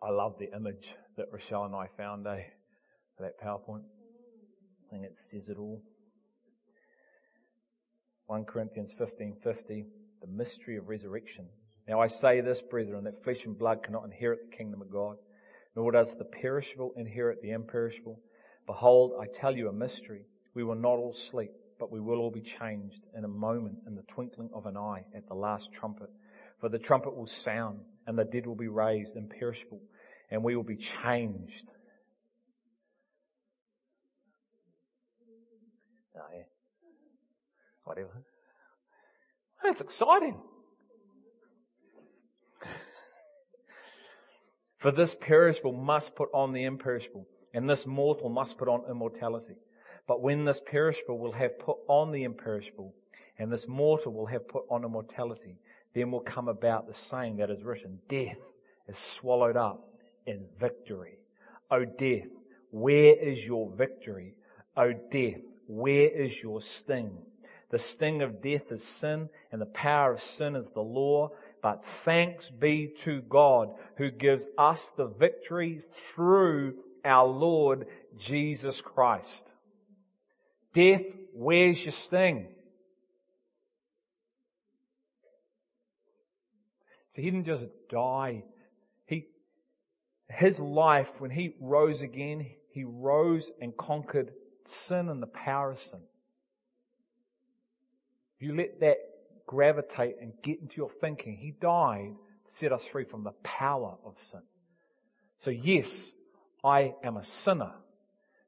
I 0.08 0.12
love 0.12 0.38
the 0.40 0.56
image 0.56 0.96
that 1.18 1.26
Rochelle 1.34 1.66
and 1.66 1.76
I 1.76 1.88
found, 1.98 2.26
eh? 2.28 2.44
For 3.18 3.24
that 3.24 3.42
PowerPoint. 3.42 3.82
I 3.82 4.90
think 4.90 5.04
it 5.04 5.18
says 5.18 5.50
it 5.50 5.58
all. 5.58 5.84
1 8.28 8.46
Corinthians 8.46 8.96
15:50, 8.98 9.86
the 10.22 10.28
mystery 10.28 10.78
of 10.78 10.88
resurrection. 10.88 11.50
Now 11.90 12.00
I 12.00 12.08
say 12.08 12.40
this, 12.40 12.62
brethren, 12.62 13.04
that 13.04 13.22
flesh 13.22 13.46
and 13.46 13.58
blood 13.60 13.84
cannot 13.84 14.06
inherit 14.06 14.50
the 14.50 14.56
kingdom 14.56 14.82
of 14.82 14.90
God, 14.90 15.18
nor 15.76 15.92
does 15.92 16.16
the 16.16 16.24
perishable 16.24 16.94
inherit 16.96 17.42
the 17.42 17.52
imperishable. 17.52 18.22
Behold, 18.66 19.12
I 19.20 19.28
tell 19.28 19.58
you 19.58 19.68
a 19.68 19.74
mystery. 19.74 20.26
We 20.54 20.64
will 20.64 20.76
not 20.76 21.00
all 21.00 21.12
sleep, 21.12 21.52
but 21.80 21.92
we 21.92 22.00
will 22.00 22.20
all 22.20 22.32
be 22.32 22.42
changed 22.42 23.06
in 23.14 23.26
a 23.26 23.28
moment, 23.28 23.80
in 23.86 23.96
the 23.96 24.04
twinkling 24.04 24.52
of 24.54 24.68
an 24.68 24.78
eye, 24.78 25.04
at 25.14 25.28
the 25.28 25.36
last 25.36 25.74
trumpet. 25.74 26.10
For 26.62 26.70
the 26.70 26.80
trumpet 26.80 27.16
will 27.16 27.28
sound, 27.28 27.82
and 28.08 28.18
the 28.18 28.24
dead 28.24 28.48
will 28.48 28.56
be 28.56 28.70
raised 28.70 29.18
imperishable, 29.18 29.82
and 30.30 30.44
we 30.44 30.56
will 30.56 30.64
be 30.64 30.78
changed. 30.78 31.72
Oh, 36.16 36.22
yeah. 36.36 36.44
Whatever. 37.84 38.24
That's 39.64 39.82
exciting. 39.82 40.40
For 44.78 44.92
this 44.92 45.16
perishable 45.16 45.74
must 45.74 46.16
put 46.16 46.30
on 46.34 46.54
the 46.54 46.64
imperishable, 46.64 47.28
and 47.54 47.70
this 47.70 47.86
mortal 47.86 48.30
must 48.30 48.58
put 48.58 48.68
on 48.68 48.84
immortality. 48.90 49.58
But 50.08 50.22
when 50.22 50.46
this 50.46 50.62
perishable 50.66 51.20
will 51.20 51.34
have 51.34 51.60
put 51.60 51.78
on 51.88 52.12
the 52.12 52.24
imperishable, 52.24 52.94
and 53.38 53.52
this 53.52 53.68
mortal 53.68 54.14
will 54.14 54.28
have 54.28 54.48
put 54.48 54.64
on 54.70 54.84
immortality, 54.84 55.60
then 55.94 56.12
will 56.12 56.22
come 56.22 56.48
about 56.48 56.88
the 56.88 56.94
saying 56.94 57.38
that 57.38 57.50
is 57.50 57.64
written, 57.64 58.00
death 58.08 58.38
is 58.88 58.98
swallowed 58.98 59.58
up 59.58 59.97
in 60.28 60.46
victory. 60.60 61.18
O 61.72 61.86
death, 61.86 62.28
where 62.70 63.16
is 63.16 63.46
your 63.46 63.72
victory? 63.72 64.36
O 64.76 64.94
death, 64.94 65.42
where 65.68 66.10
is 66.10 66.42
your 66.44 66.62
sting? 66.62 67.18
The 67.70 67.80
sting 67.80 68.22
of 68.22 68.42
death 68.42 68.72
is 68.72 68.84
sin 68.84 69.30
and 69.52 69.62
the 69.62 69.66
power 69.66 70.14
of 70.14 70.22
sin 70.22 70.56
is 70.56 70.70
the 70.70 70.82
law. 70.82 71.32
But 71.62 71.84
thanks 71.84 72.50
be 72.50 72.88
to 73.00 73.22
God 73.22 73.72
who 73.98 74.12
gives 74.12 74.48
us 74.58 74.92
the 74.96 75.08
victory 75.08 75.82
through 75.92 76.76
our 77.04 77.28
Lord 77.28 77.88
Jesus 78.18 78.82
Christ. 78.82 79.52
Death, 80.74 81.04
where's 81.34 81.84
your 81.84 81.92
sting? 81.92 82.48
So 87.16 87.22
he 87.22 87.32
didn't 87.32 87.46
just 87.46 87.68
die. 87.90 88.44
His 90.30 90.60
life, 90.60 91.22
when 91.22 91.32
he 91.32 91.56
rose 91.60 92.02
again, 92.02 92.46
he 92.70 92.84
rose 92.84 93.52
and 93.62 93.76
conquered 93.76 94.32
sin 94.66 95.10
and 95.10 95.22
the 95.22 95.28
power 95.28 95.72
of 95.72 95.80
sin. 95.80 96.02
If 98.36 98.48
you 98.48 98.56
let 98.56 98.80
that 98.82 98.98
gravitate 99.48 100.16
and 100.22 100.34
get 100.44 100.60
into 100.60 100.76
your 100.78 100.90
thinking, 100.90 101.38
he 101.38 101.52
died 101.52 102.14
to 102.46 102.52
set 102.52 102.72
us 102.72 102.86
free 102.86 103.06
from 103.06 103.24
the 103.24 103.32
power 103.44 103.98
of 104.06 104.18
sin. 104.20 104.42
So 105.40 105.52
yes, 105.52 106.12
I 106.64 106.94
am 107.04 107.18
a 107.18 107.24
sinner. 107.24 107.72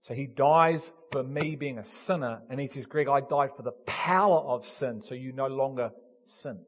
So 0.01 0.13
he 0.13 0.27
dies 0.27 0.91
for 1.11 1.23
me 1.23 1.55
being 1.55 1.77
a 1.77 1.85
sinner 1.85 2.41
and 2.49 2.59
he 2.59 2.67
says, 2.67 2.85
Greg, 2.85 3.07
I 3.07 3.21
died 3.21 3.51
for 3.55 3.63
the 3.63 3.73
power 3.85 4.39
of 4.39 4.65
sin 4.65 5.01
so 5.01 5.15
you 5.15 5.31
no 5.31 5.47
longer 5.47 5.91
sin. 6.25 6.59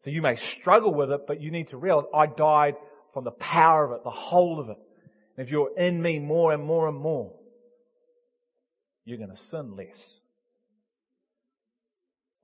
So 0.00 0.10
you 0.10 0.22
may 0.22 0.36
struggle 0.36 0.94
with 0.94 1.10
it, 1.10 1.22
but 1.26 1.40
you 1.40 1.50
need 1.50 1.68
to 1.68 1.76
realize 1.76 2.06
I 2.14 2.26
died 2.26 2.74
from 3.12 3.24
the 3.24 3.30
power 3.32 3.84
of 3.84 3.92
it, 3.92 4.04
the 4.04 4.10
whole 4.10 4.60
of 4.60 4.68
it. 4.68 4.78
And 5.36 5.46
if 5.46 5.50
you're 5.50 5.70
in 5.76 6.00
me 6.02 6.18
more 6.18 6.52
and 6.52 6.62
more 6.62 6.88
and 6.88 6.98
more, 6.98 7.34
you're 9.04 9.18
going 9.18 9.30
to 9.30 9.36
sin 9.36 9.76
less. 9.76 10.20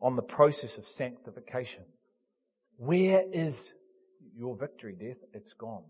On 0.01 0.17
the 0.17 0.23
process 0.23 0.77
of 0.79 0.87
sanctification. 0.87 1.85
Where 2.77 3.23
is 3.33 3.73
your 4.37 4.57
victory, 4.57 4.95
death? 4.99 5.19
It's 5.33 5.53
gone. 5.53 5.85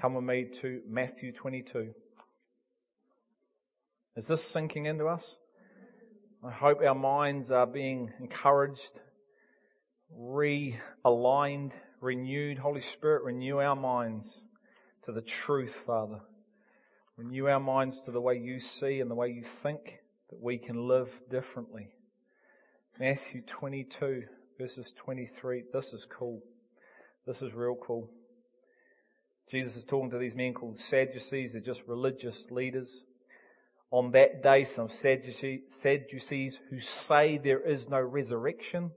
Come 0.00 0.14
with 0.14 0.24
me 0.24 0.46
to 0.60 0.80
Matthew 0.88 1.32
22. 1.32 1.92
Is 4.16 4.26
this 4.26 4.42
sinking 4.42 4.86
into 4.86 5.06
us? 5.06 5.36
I 6.44 6.50
hope 6.50 6.80
our 6.80 6.94
minds 6.94 7.50
are 7.50 7.66
being 7.66 8.12
encouraged 8.20 9.00
realigned, 10.14 11.72
renewed. 12.00 12.58
Holy 12.58 12.80
Spirit, 12.80 13.24
renew 13.24 13.58
our 13.58 13.76
minds 13.76 14.44
to 15.04 15.12
the 15.12 15.22
truth, 15.22 15.74
Father. 15.74 16.20
Renew 17.16 17.46
our 17.46 17.60
minds 17.60 18.00
to 18.02 18.10
the 18.10 18.20
way 18.20 18.36
you 18.36 18.60
see 18.60 19.00
and 19.00 19.10
the 19.10 19.14
way 19.14 19.28
you 19.30 19.42
think 19.42 20.00
that 20.30 20.42
we 20.42 20.58
can 20.58 20.86
live 20.86 21.20
differently. 21.30 21.88
Matthew 22.98 23.42
22 23.42 24.22
verses 24.58 24.92
23. 24.96 25.64
This 25.72 25.92
is 25.92 26.06
cool. 26.06 26.42
This 27.26 27.42
is 27.42 27.52
real 27.52 27.76
cool. 27.76 28.10
Jesus 29.50 29.76
is 29.76 29.84
talking 29.84 30.10
to 30.10 30.18
these 30.18 30.34
men 30.34 30.54
called 30.54 30.78
Sadducees. 30.78 31.52
They're 31.52 31.62
just 31.62 31.86
religious 31.86 32.50
leaders. 32.50 33.04
On 33.90 34.10
that 34.12 34.42
day, 34.42 34.64
some 34.64 34.88
Sadducees 34.88 36.58
who 36.70 36.80
say 36.80 37.38
there 37.38 37.60
is 37.60 37.88
no 37.88 38.00
resurrection 38.00 38.90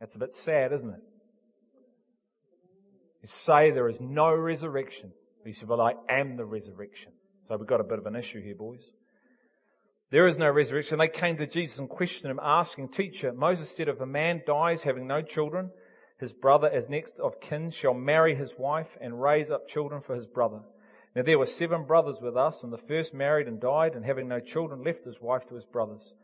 that's 0.00 0.14
a 0.14 0.18
bit 0.18 0.34
sad, 0.34 0.72
isn't 0.72 0.90
it? 0.90 1.00
You 3.22 3.28
say 3.28 3.70
there 3.70 3.88
is 3.88 4.00
no 4.00 4.32
resurrection. 4.32 5.12
You 5.44 5.52
say, 5.52 5.66
well, 5.66 5.80
I 5.80 5.94
am 6.08 6.36
the 6.36 6.44
resurrection. 6.44 7.12
So 7.46 7.56
we've 7.56 7.66
got 7.66 7.80
a 7.80 7.84
bit 7.84 7.98
of 7.98 8.06
an 8.06 8.16
issue 8.16 8.42
here, 8.42 8.54
boys. 8.54 8.90
There 10.10 10.26
is 10.26 10.38
no 10.38 10.50
resurrection. 10.50 10.98
They 10.98 11.08
came 11.08 11.36
to 11.38 11.46
Jesus 11.46 11.78
and 11.78 11.88
questioned 11.88 12.30
him, 12.30 12.40
asking, 12.42 12.88
Teacher, 12.88 13.32
Moses 13.32 13.74
said, 13.74 13.88
if 13.88 14.00
a 14.00 14.06
man 14.06 14.42
dies 14.46 14.82
having 14.82 15.06
no 15.06 15.22
children, 15.22 15.70
his 16.18 16.32
brother 16.32 16.70
as 16.70 16.88
next 16.88 17.18
of 17.18 17.40
kin 17.40 17.70
shall 17.70 17.94
marry 17.94 18.34
his 18.34 18.54
wife 18.58 18.96
and 19.00 19.20
raise 19.20 19.50
up 19.50 19.68
children 19.68 20.00
for 20.00 20.14
his 20.14 20.26
brother. 20.26 20.60
Now 21.14 21.22
there 21.22 21.38
were 21.38 21.46
seven 21.46 21.84
brothers 21.84 22.20
with 22.20 22.36
us, 22.36 22.62
and 22.62 22.72
the 22.72 22.78
first 22.78 23.14
married 23.14 23.48
and 23.48 23.60
died, 23.60 23.94
and 23.94 24.04
having 24.04 24.28
no 24.28 24.38
children 24.40 24.84
left 24.84 25.04
his 25.04 25.20
wife 25.20 25.46
to 25.46 25.54
his 25.54 25.66
brothers. 25.66 26.14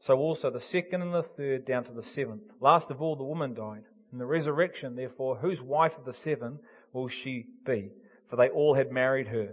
So 0.00 0.16
also 0.16 0.50
the 0.50 0.60
second 0.60 1.02
and 1.02 1.14
the 1.14 1.22
third 1.22 1.66
down 1.66 1.84
to 1.84 1.92
the 1.92 2.02
seventh. 2.02 2.52
Last 2.58 2.90
of 2.90 3.02
all, 3.02 3.16
the 3.16 3.22
woman 3.22 3.52
died. 3.54 3.84
In 4.12 4.18
the 4.18 4.26
resurrection, 4.26 4.96
therefore, 4.96 5.36
whose 5.36 5.60
wife 5.60 5.96
of 5.98 6.06
the 6.06 6.14
seven 6.14 6.58
will 6.92 7.06
she 7.06 7.46
be? 7.64 7.92
For 8.26 8.36
they 8.36 8.48
all 8.48 8.74
had 8.74 8.90
married 8.90 9.28
her. 9.28 9.50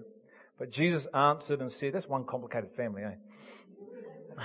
But 0.57 0.71
Jesus 0.71 1.05
answered 1.13 1.59
and 1.59 1.71
said, 1.71 1.93
that's 1.93 2.07
one 2.07 2.23
complicated 2.25 2.71
family, 2.71 3.03
eh? 3.03 4.43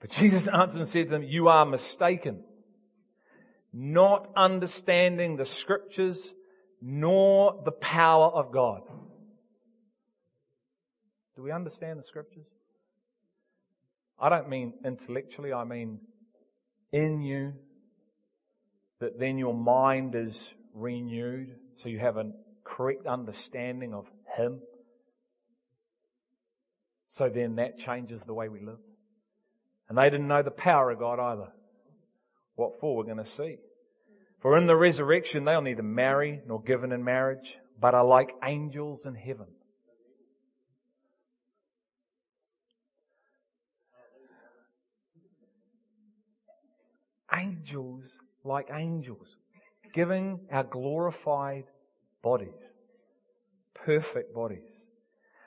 But 0.00 0.10
Jesus 0.10 0.48
answered 0.48 0.78
and 0.78 0.88
said 0.88 1.06
to 1.06 1.12
them, 1.12 1.22
you 1.22 1.48
are 1.48 1.64
mistaken. 1.64 2.42
Not 3.72 4.28
understanding 4.34 5.36
the 5.36 5.46
scriptures 5.46 6.34
nor 6.82 7.62
the 7.64 7.72
power 7.72 8.26
of 8.26 8.50
God. 8.50 8.82
Do 11.36 11.42
we 11.42 11.52
understand 11.52 11.98
the 11.98 12.02
scriptures? 12.02 12.46
I 14.20 14.28
don't 14.28 14.48
mean 14.48 14.74
intellectually, 14.84 15.52
I 15.52 15.64
mean 15.64 16.00
in 16.92 17.22
you, 17.22 17.54
that 19.00 19.18
then 19.18 19.38
your 19.38 19.54
mind 19.54 20.14
is 20.14 20.52
renewed 20.74 21.56
so 21.76 21.88
you 21.88 21.98
have 21.98 22.16
a 22.16 22.30
correct 22.64 23.06
understanding 23.06 23.94
of 23.94 24.06
Him. 24.36 24.60
So 27.06 27.28
then 27.28 27.56
that 27.56 27.78
changes 27.78 28.24
the 28.24 28.34
way 28.34 28.48
we 28.48 28.60
live. 28.60 28.78
And 29.88 29.98
they 29.98 30.10
didn't 30.10 30.28
know 30.28 30.42
the 30.42 30.50
power 30.50 30.90
of 30.90 30.98
God 30.98 31.18
either. 31.18 31.48
What 32.54 32.78
for 32.78 32.96
we're 32.96 33.04
going 33.04 33.16
to 33.16 33.24
see. 33.24 33.56
For 34.40 34.56
in 34.56 34.66
the 34.66 34.76
resurrection 34.76 35.44
they'll 35.44 35.62
neither 35.62 35.82
marry 35.82 36.40
nor 36.46 36.62
given 36.62 36.92
in 36.92 37.02
marriage, 37.02 37.56
but 37.80 37.94
are 37.94 38.04
like 38.04 38.32
angels 38.44 39.06
in 39.06 39.14
heaven. 39.14 39.46
Angels 47.40 48.18
like 48.44 48.68
angels, 48.72 49.36
giving 49.92 50.40
our 50.50 50.64
glorified 50.64 51.64
bodies, 52.22 52.74
perfect 53.74 54.34
bodies. 54.34 54.86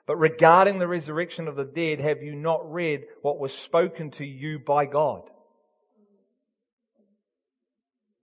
But 0.05 0.17
regarding 0.17 0.79
the 0.79 0.87
resurrection 0.87 1.47
of 1.47 1.55
the 1.55 1.63
dead, 1.63 1.99
have 1.99 2.21
you 2.21 2.35
not 2.35 2.71
read 2.71 3.05
what 3.21 3.39
was 3.39 3.57
spoken 3.57 4.11
to 4.11 4.25
you 4.25 4.59
by 4.59 4.85
God? 4.85 5.21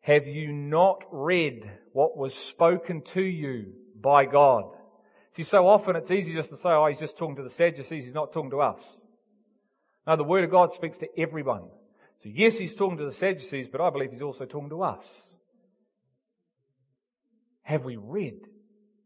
Have 0.02 0.26
you 0.26 0.52
not 0.52 1.04
read 1.10 1.70
what 1.92 2.16
was 2.16 2.34
spoken 2.34 3.02
to 3.02 3.22
you 3.22 3.72
by 3.98 4.24
God? 4.24 4.64
See, 5.32 5.42
so 5.42 5.68
often 5.68 5.94
it's 5.96 6.10
easy 6.10 6.32
just 6.32 6.50
to 6.50 6.56
say, 6.56 6.70
oh, 6.70 6.86
he's 6.86 6.98
just 6.98 7.16
talking 7.16 7.36
to 7.36 7.42
the 7.42 7.50
Sadducees, 7.50 8.04
he's 8.04 8.14
not 8.14 8.32
talking 8.32 8.50
to 8.50 8.60
us. 8.60 9.00
No, 10.06 10.16
the 10.16 10.24
Word 10.24 10.44
of 10.44 10.50
God 10.50 10.72
speaks 10.72 10.98
to 10.98 11.08
everyone. 11.18 11.68
So 12.22 12.28
yes, 12.32 12.58
he's 12.58 12.76
talking 12.76 12.98
to 12.98 13.04
the 13.04 13.12
Sadducees, 13.12 13.68
but 13.68 13.80
I 13.80 13.88
believe 13.90 14.12
he's 14.12 14.22
also 14.22 14.44
talking 14.44 14.68
to 14.70 14.82
us. 14.82 15.36
Have 17.62 17.84
we 17.84 17.96
read? 17.96 18.40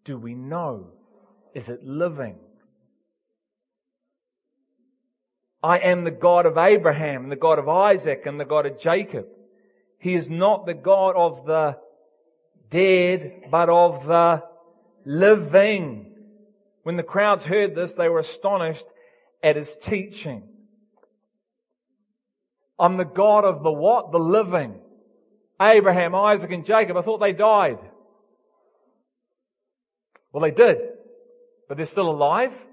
Do 0.04 0.18
we 0.18 0.34
know? 0.34 0.88
Is 1.54 1.68
it 1.68 1.84
living? 1.84 2.38
I 5.62 5.78
am 5.78 6.04
the 6.04 6.10
God 6.10 6.44
of 6.44 6.58
Abraham, 6.58 7.28
the 7.28 7.36
God 7.36 7.58
of 7.58 7.68
Isaac, 7.68 8.26
and 8.26 8.38
the 8.38 8.44
God 8.44 8.66
of 8.66 8.78
Jacob. 8.78 9.26
He 9.98 10.14
is 10.14 10.28
not 10.28 10.66
the 10.66 10.74
God 10.74 11.14
of 11.16 11.46
the 11.46 11.78
dead, 12.68 13.44
but 13.50 13.68
of 13.68 14.06
the 14.06 14.42
living. 15.04 16.12
When 16.82 16.96
the 16.96 17.02
crowds 17.02 17.46
heard 17.46 17.74
this, 17.74 17.94
they 17.94 18.08
were 18.08 18.18
astonished 18.18 18.86
at 19.42 19.56
his 19.56 19.76
teaching. 19.76 20.48
I'm 22.78 22.96
the 22.96 23.04
God 23.04 23.44
of 23.44 23.62
the 23.62 23.72
what? 23.72 24.12
The 24.12 24.18
living. 24.18 24.80
Abraham, 25.60 26.14
Isaac, 26.14 26.52
and 26.52 26.66
Jacob. 26.66 26.96
I 26.96 27.02
thought 27.02 27.18
they 27.18 27.32
died. 27.32 27.78
Well, 30.32 30.42
they 30.42 30.50
did, 30.50 30.78
but 31.68 31.76
they're 31.76 31.86
still 31.86 32.10
alive. 32.10 32.66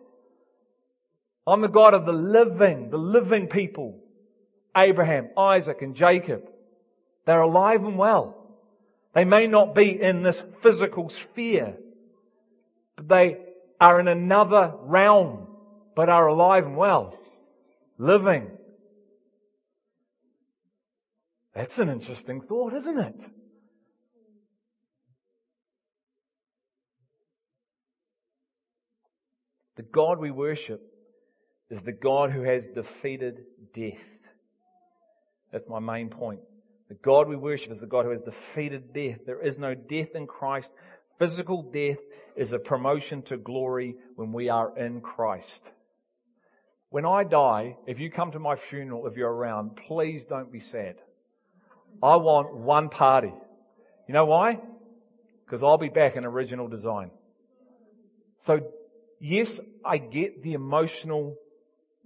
I'm 1.45 1.61
the 1.61 1.67
God 1.67 1.93
of 1.93 2.05
the 2.05 2.11
living, 2.11 2.89
the 2.89 2.97
living 2.97 3.47
people. 3.47 3.99
Abraham, 4.75 5.29
Isaac, 5.37 5.81
and 5.81 5.95
Jacob. 5.95 6.43
They're 7.25 7.41
alive 7.41 7.83
and 7.83 7.97
well. 7.97 8.37
They 9.13 9.25
may 9.25 9.45
not 9.45 9.75
be 9.75 10.01
in 10.01 10.23
this 10.23 10.41
physical 10.61 11.09
sphere, 11.09 11.75
but 12.95 13.09
they 13.09 13.37
are 13.79 13.99
in 13.99 14.07
another 14.07 14.73
realm, 14.81 15.47
but 15.95 16.09
are 16.09 16.27
alive 16.27 16.65
and 16.65 16.77
well. 16.77 17.17
Living. 17.97 18.49
That's 21.53 21.79
an 21.79 21.89
interesting 21.89 22.41
thought, 22.41 22.73
isn't 22.73 22.99
it? 22.99 23.25
The 29.75 29.83
God 29.83 30.19
we 30.19 30.31
worship 30.31 30.81
is 31.69 31.81
the 31.81 31.91
God 31.91 32.31
who 32.31 32.43
has 32.43 32.67
defeated 32.67 33.45
death. 33.73 34.03
That's 35.51 35.67
my 35.67 35.79
main 35.79 36.09
point. 36.09 36.41
The 36.89 36.95
God 36.95 37.27
we 37.27 37.35
worship 37.35 37.71
is 37.71 37.79
the 37.79 37.87
God 37.87 38.05
who 38.05 38.11
has 38.11 38.21
defeated 38.21 38.93
death. 38.93 39.19
There 39.25 39.41
is 39.41 39.57
no 39.57 39.73
death 39.73 40.09
in 40.13 40.27
Christ. 40.27 40.73
Physical 41.19 41.63
death 41.63 41.99
is 42.35 42.53
a 42.53 42.59
promotion 42.59 43.21
to 43.23 43.37
glory 43.37 43.95
when 44.15 44.33
we 44.33 44.49
are 44.49 44.77
in 44.77 45.01
Christ. 45.01 45.71
When 46.89 47.05
I 47.05 47.23
die, 47.23 47.77
if 47.87 47.99
you 47.99 48.11
come 48.11 48.31
to 48.31 48.39
my 48.39 48.55
funeral, 48.55 49.07
if 49.07 49.15
you're 49.15 49.31
around, 49.31 49.77
please 49.77 50.25
don't 50.25 50.51
be 50.51 50.59
sad. 50.59 50.97
I 52.01 52.15
want 52.17 52.55
one 52.55 52.89
party. 52.89 53.33
You 54.07 54.13
know 54.13 54.25
why? 54.25 54.59
Because 55.45 55.63
I'll 55.63 55.77
be 55.77 55.89
back 55.89 56.15
in 56.15 56.25
original 56.25 56.67
design. 56.67 57.11
So 58.39 58.71
yes, 59.19 59.59
I 59.85 59.97
get 59.97 60.43
the 60.43 60.53
emotional. 60.53 61.35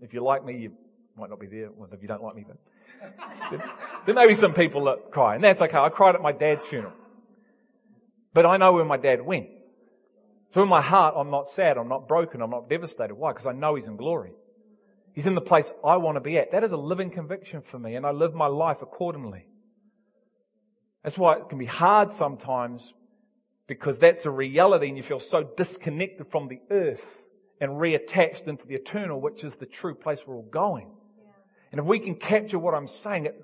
If 0.02 0.14
you 0.14 0.24
like 0.24 0.44
me, 0.44 0.58
you 0.58 0.72
might 1.18 1.30
not 1.30 1.40
be 1.40 1.48
there. 1.48 1.72
Well, 1.72 1.90
if 1.92 2.02
you 2.02 2.08
don't 2.08 2.24
like 2.24 2.36
me, 2.36 2.46
then 2.48 3.62
there 4.06 4.16
may 4.16 4.28
be 4.28 4.34
some 4.34 4.54
people 4.54 4.86
that 4.86 5.12
cry, 5.12 5.36
and 5.36 5.44
that's 5.44 5.62
okay. 5.62 5.78
I 5.78 5.90
cried 5.90 6.16
at 6.16 6.22
my 6.22 6.32
dad's 6.32 6.66
funeral. 6.66 6.94
But 8.34 8.46
I 8.46 8.58
know 8.58 8.74
where 8.74 8.86
my 8.86 8.98
dad 8.98 9.22
went. 9.22 9.48
So 10.52 10.62
in 10.62 10.70
my 10.70 10.82
heart, 10.82 11.16
I'm 11.18 11.32
not 11.32 11.50
sad, 11.50 11.78
I'm 11.78 11.88
not 11.88 12.08
broken, 12.08 12.42
I'm 12.42 12.50
not 12.50 12.70
devastated. 12.70 13.16
Why? 13.16 13.32
Because 13.32 13.46
I 13.46 13.52
know 13.52 13.76
he's 13.76 13.88
in 13.88 13.96
glory. 13.96 14.32
He's 15.14 15.28
in 15.28 15.36
the 15.36 15.42
place 15.42 15.72
I 15.84 15.98
want 15.98 16.18
to 16.18 16.22
be 16.22 16.38
at. 16.38 16.52
That 16.52 16.64
is 16.64 16.74
a 16.74 16.78
living 16.78 17.10
conviction 17.10 17.62
for 17.62 17.80
me, 17.80 17.96
and 17.96 18.06
I 18.06 18.12
live 18.12 18.34
my 18.34 18.48
life 18.48 18.82
accordingly. 18.82 19.46
That's 21.06 21.20
why 21.20 21.36
it 21.36 21.50
can 21.50 21.60
be 21.60 21.68
hard 21.68 22.12
sometimes 22.12 22.96
because 23.68 24.00
that's 24.00 24.26
a 24.26 24.32
reality 24.32 24.88
and 24.88 24.98
you 24.98 25.04
feel 25.04 25.20
so 25.20 25.44
disconnected 25.44 26.26
from 26.26 26.48
the 26.48 26.58
earth 26.72 27.24
and 27.62 27.74
reattached 27.74 28.48
into 28.48 28.66
the 28.66 28.74
eternal, 28.74 29.22
which 29.22 29.44
is 29.44 29.58
the 29.58 29.68
true 29.68 29.94
place 29.94 30.26
we're 30.26 30.38
all 30.38 30.50
going. 30.50 30.90
And 31.72 31.80
if 31.80 31.86
we 31.86 32.00
can 32.00 32.16
capture 32.16 32.58
what 32.58 32.74
I'm 32.74 32.88
saying, 32.88 33.28
it, 33.28 33.40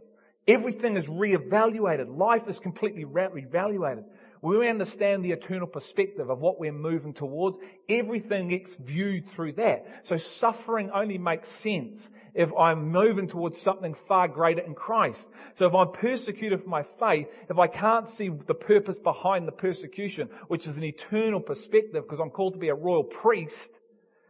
everything 0.47 0.97
is 0.97 1.06
reevaluated. 1.06 2.17
Life 2.17 2.47
is 2.47 2.60
completely 2.60 3.06
reevaluated. 3.06 4.06
When 4.41 4.58
we 4.58 4.69
understand 4.69 5.23
the 5.23 5.34
eternal 5.34 5.67
perspective 5.67 6.32
of 6.32 6.39
what 6.39 6.60
we're 6.60 6.71
moving 6.71 7.13
towards, 7.13 7.60
everything 7.88 8.47
gets 8.47 8.75
viewed 8.75 9.27
through 9.27 9.54
that. 9.54 9.86
So 10.04 10.17
suffering 10.17 10.89
only 10.91 11.19
makes 11.19 11.47
sense 11.47 12.10
if 12.34 12.51
I'm 12.56 12.89
moving 12.89 13.27
towards 13.27 13.62
something 13.62 13.93
far 13.93 14.27
greater 14.27 14.62
in 14.62 14.73
Christ. 14.73 15.30
So 15.54 15.67
if 15.67 15.75
I'm 15.75 15.91
persecuted 15.91 16.60
for 16.60 16.69
my 16.69 16.82
faith, 16.82 17.27
if 17.51 17.60
I 17.60 17.67
can't 17.67 18.08
see 18.08 18.30
the 18.30 18.56
purpose 18.56 18.97
behind 18.97 19.47
the 19.47 19.51
persecution, 19.51 20.27
which 20.47 20.65
is 20.65 20.75
an 20.75 20.84
eternal 20.84 21.39
perspective 21.39 22.04
because 22.04 22.19
I'm 22.19 22.32
called 22.32 22.54
to 22.56 22.60
be 22.60 22.69
a 22.69 22.75
royal 22.75 23.04
priest, 23.04 23.73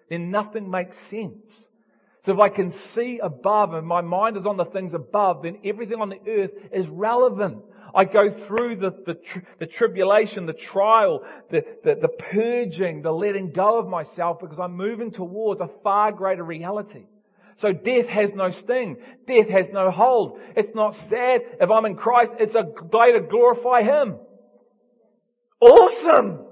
then 0.10 0.30
nothing 0.30 0.70
makes 0.70 0.98
sense. 0.98 1.70
So 2.20 2.34
if 2.34 2.40
I 2.40 2.50
can 2.50 2.70
see 2.70 3.20
above 3.20 3.74
and 3.74 3.88
my 3.88 4.02
mind 4.02 4.36
is 4.36 4.46
on 4.46 4.58
the 4.58 4.66
things 4.66 4.94
above, 4.94 5.42
then 5.44 5.58
everything 5.64 6.02
on 6.02 6.10
the 6.10 6.20
earth 6.28 6.52
is 6.72 6.88
relevant. 6.88 7.64
I 7.94 8.06
go 8.06 8.30
through 8.30 8.78
the, 8.78 8.92
the, 8.92 9.44
the 9.60 9.68
tribulation, 9.68 10.46
the 10.46 10.54
trial, 10.54 11.26
the, 11.50 11.66
the, 11.84 11.96
the 11.96 12.08
purging, 12.08 13.02
the 13.02 13.12
letting 13.12 13.52
go 13.52 13.80
of 13.80 13.88
myself 13.88 14.40
because 14.40 14.60
I'm 14.60 14.76
moving 14.76 15.12
towards 15.12 15.62
a 15.62 15.68
far 15.68 16.12
greater 16.12 16.44
reality. 16.44 17.06
So 17.56 17.74
death 17.74 18.08
has 18.08 18.34
no 18.34 18.50
sting. 18.50 18.98
Death 19.26 19.50
has 19.50 19.70
no 19.70 19.92
hold. 19.92 20.40
It's 20.56 20.74
not 20.74 20.96
sad. 20.96 21.42
If 21.60 21.70
I'm 21.70 21.86
in 21.86 21.96
Christ, 21.96 22.36
it's 22.40 22.56
a 22.56 22.64
day 22.64 23.12
to 23.14 23.22
glorify 23.22 23.84
Him. 23.84 24.18
Awesome! 25.60 26.46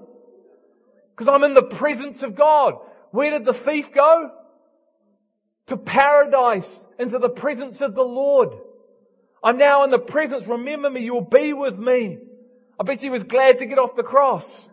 Because 1.10 1.26
I'm 1.26 1.42
in 1.42 1.54
the 1.54 1.62
presence 1.62 2.22
of 2.22 2.36
God. 2.36 2.74
Where 3.10 3.30
did 3.30 3.44
the 3.44 3.54
thief 3.54 3.92
go? 3.92 4.30
to 5.70 5.76
paradise, 5.76 6.84
into 6.98 7.16
the 7.20 7.28
presence 7.28 7.80
of 7.80 7.94
the 7.94 8.02
Lord. 8.02 8.58
I'm 9.42 9.58
now 9.58 9.84
in 9.84 9.90
the 9.90 9.98
presence. 9.98 10.46
Remember 10.46 10.90
me. 10.90 11.02
You'll 11.02 11.22
be 11.22 11.52
with 11.52 11.78
me. 11.78 12.18
I 12.78 12.82
bet 12.82 13.00
he 13.00 13.10
was 13.10 13.24
glad 13.24 13.58
to 13.58 13.66
get 13.66 13.78
off 13.78 13.94
the 13.94 14.02
cross. 14.02 14.68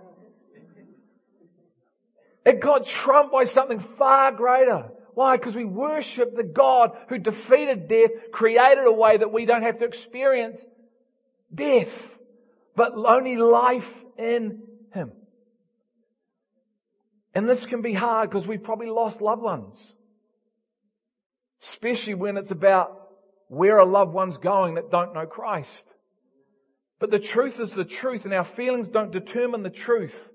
It 2.46 2.62
got 2.62 2.86
trumped 2.86 3.34
by 3.34 3.44
something 3.44 3.80
far 3.80 4.32
greater. 4.32 4.92
Why? 5.14 5.36
Because 5.36 5.56
we 5.56 5.66
worship 5.66 6.36
the 6.36 6.44
God 6.44 6.92
who 7.10 7.18
defeated 7.18 7.88
death, 7.88 8.12
created 8.32 8.86
a 8.86 8.92
way 8.92 9.18
that 9.18 9.32
we 9.32 9.46
don't 9.46 9.64
have 9.64 9.78
to 9.80 9.86
experience 9.86 10.66
death, 11.54 12.18
but 12.76 12.94
only 12.94 13.36
life 13.36 14.06
in 14.18 14.64
Him. 14.94 15.12
And 17.34 17.50
this 17.50 17.66
can 17.66 17.82
be 17.82 17.94
hard 17.94 18.30
because 18.30 18.48
we've 18.48 18.64
probably 18.64 18.90
lost 18.90 19.22
loved 19.22 19.42
ones. 19.42 19.94
Especially 21.62 22.14
when 22.14 22.38
it's 22.38 22.52
about 22.52 23.07
where 23.48 23.78
a 23.78 23.86
loved 23.86 24.14
one's 24.14 24.38
going 24.38 24.76
that 24.76 24.92
don't 24.92 25.14
know 25.14 25.26
Christ. 25.26 25.94
But 27.00 27.12
the 27.12 27.20
truth 27.20 27.60
is 27.60 27.74
the 27.74 27.86
truth 27.86 28.26
and 28.26 28.34
our 28.34 28.44
feelings 28.44 28.90
don't 28.90 29.12
determine 29.12 29.64
the 29.64 29.70
truth. 29.70 30.32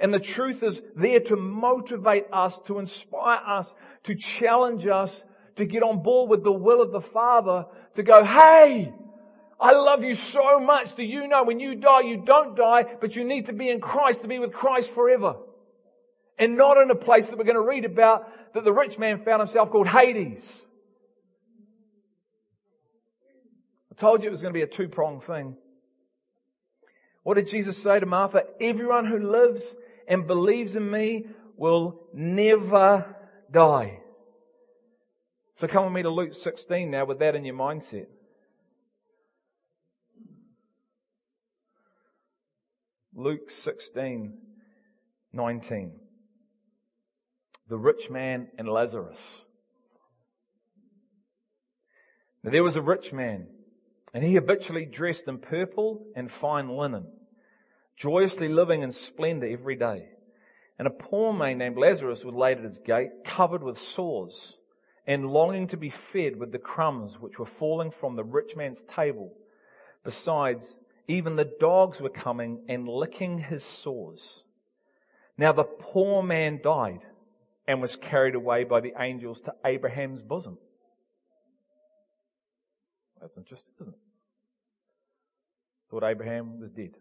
And 0.00 0.12
the 0.12 0.20
truth 0.20 0.62
is 0.62 0.82
there 0.96 1.20
to 1.20 1.36
motivate 1.36 2.26
us, 2.32 2.60
to 2.66 2.78
inspire 2.78 3.40
us, 3.46 3.74
to 4.04 4.14
challenge 4.14 4.86
us, 4.86 5.24
to 5.56 5.66
get 5.66 5.82
on 5.82 6.02
board 6.02 6.30
with 6.30 6.42
the 6.42 6.52
will 6.52 6.82
of 6.82 6.92
the 6.92 7.00
Father, 7.00 7.66
to 7.94 8.02
go, 8.02 8.24
hey, 8.24 8.92
I 9.60 9.72
love 9.72 10.02
you 10.02 10.14
so 10.14 10.58
much. 10.58 10.94
Do 10.94 11.04
you 11.04 11.28
know 11.28 11.44
when 11.44 11.60
you 11.60 11.76
die, 11.76 12.00
you 12.00 12.22
don't 12.24 12.56
die, 12.56 12.96
but 13.00 13.14
you 13.14 13.24
need 13.24 13.46
to 13.46 13.52
be 13.52 13.70
in 13.70 13.80
Christ 13.80 14.22
to 14.22 14.28
be 14.28 14.38
with 14.38 14.52
Christ 14.52 14.90
forever. 14.90 15.36
And 16.38 16.56
not 16.56 16.76
in 16.78 16.90
a 16.90 16.96
place 16.96 17.30
that 17.30 17.38
we're 17.38 17.44
going 17.44 17.54
to 17.54 17.62
read 17.62 17.84
about 17.84 18.52
that 18.54 18.64
the 18.64 18.72
rich 18.72 18.98
man 18.98 19.24
found 19.24 19.40
himself 19.40 19.70
called 19.70 19.88
Hades. 19.88 20.64
I 23.94 24.00
told 24.00 24.22
you 24.22 24.28
it 24.28 24.32
was 24.32 24.42
going 24.42 24.52
to 24.52 24.58
be 24.58 24.62
a 24.62 24.66
two 24.66 24.88
pronged 24.88 25.22
thing. 25.22 25.56
What 27.22 27.34
did 27.34 27.48
Jesus 27.48 27.80
say 27.80 28.00
to 28.00 28.06
Martha? 28.06 28.44
Everyone 28.60 29.06
who 29.06 29.18
lives 29.18 29.76
and 30.08 30.26
believes 30.26 30.74
in 30.74 30.90
me 30.90 31.26
will 31.56 32.00
never 32.12 33.16
die. 33.50 34.00
So 35.54 35.68
come 35.68 35.84
with 35.84 35.92
me 35.92 36.02
to 36.02 36.10
Luke 36.10 36.34
16 36.34 36.90
now 36.90 37.04
with 37.04 37.20
that 37.20 37.36
in 37.36 37.44
your 37.44 37.54
mindset. 37.54 38.06
Luke 43.14 43.48
16, 43.48 44.36
19 45.32 45.92
the 47.68 47.78
rich 47.78 48.10
man 48.10 48.48
and 48.58 48.68
Lazarus. 48.68 49.42
Now 52.42 52.50
there 52.50 52.62
was 52.62 52.76
a 52.76 52.82
rich 52.82 53.12
man, 53.12 53.46
and 54.14 54.22
he 54.22 54.34
habitually 54.34 54.86
dressed 54.86 55.26
in 55.26 55.38
purple 55.38 56.06
and 56.14 56.30
fine 56.30 56.68
linen, 56.68 57.08
joyously 57.96 58.48
living 58.48 58.82
in 58.82 58.92
splendor 58.92 59.48
every 59.48 59.74
day. 59.74 60.06
And 60.78 60.86
a 60.86 60.92
poor 60.92 61.32
man 61.32 61.58
named 61.58 61.76
Lazarus 61.76 62.24
was 62.24 62.34
laid 62.34 62.58
at 62.58 62.64
his 62.64 62.78
gate, 62.78 63.10
covered 63.24 63.64
with 63.64 63.76
sores, 63.76 64.56
and 65.06 65.30
longing 65.30 65.66
to 65.66 65.76
be 65.76 65.90
fed 65.90 66.36
with 66.36 66.52
the 66.52 66.58
crumbs 66.58 67.20
which 67.20 67.38
were 67.38 67.44
falling 67.44 67.90
from 67.90 68.14
the 68.14 68.24
rich 68.24 68.56
man's 68.56 68.84
table. 68.84 69.32
Besides, 70.04 70.78
even 71.08 71.36
the 71.36 71.50
dogs 71.58 72.00
were 72.00 72.08
coming 72.08 72.62
and 72.68 72.88
licking 72.88 73.40
his 73.40 73.64
sores. 73.64 74.44
Now 75.36 75.52
the 75.52 75.64
poor 75.64 76.22
man 76.22 76.60
died 76.62 77.00
and 77.66 77.80
was 77.80 77.96
carried 77.96 78.36
away 78.36 78.62
by 78.62 78.80
the 78.80 78.92
angels 78.98 79.40
to 79.42 79.54
Abraham's 79.64 80.22
bosom. 80.22 80.58
That's 83.20 83.36
interesting, 83.36 83.72
isn't 83.80 83.94
it? 83.94 84.03
Thought 85.94 86.10
Abraham 86.10 86.58
was 86.58 86.72
dead, 86.72 86.96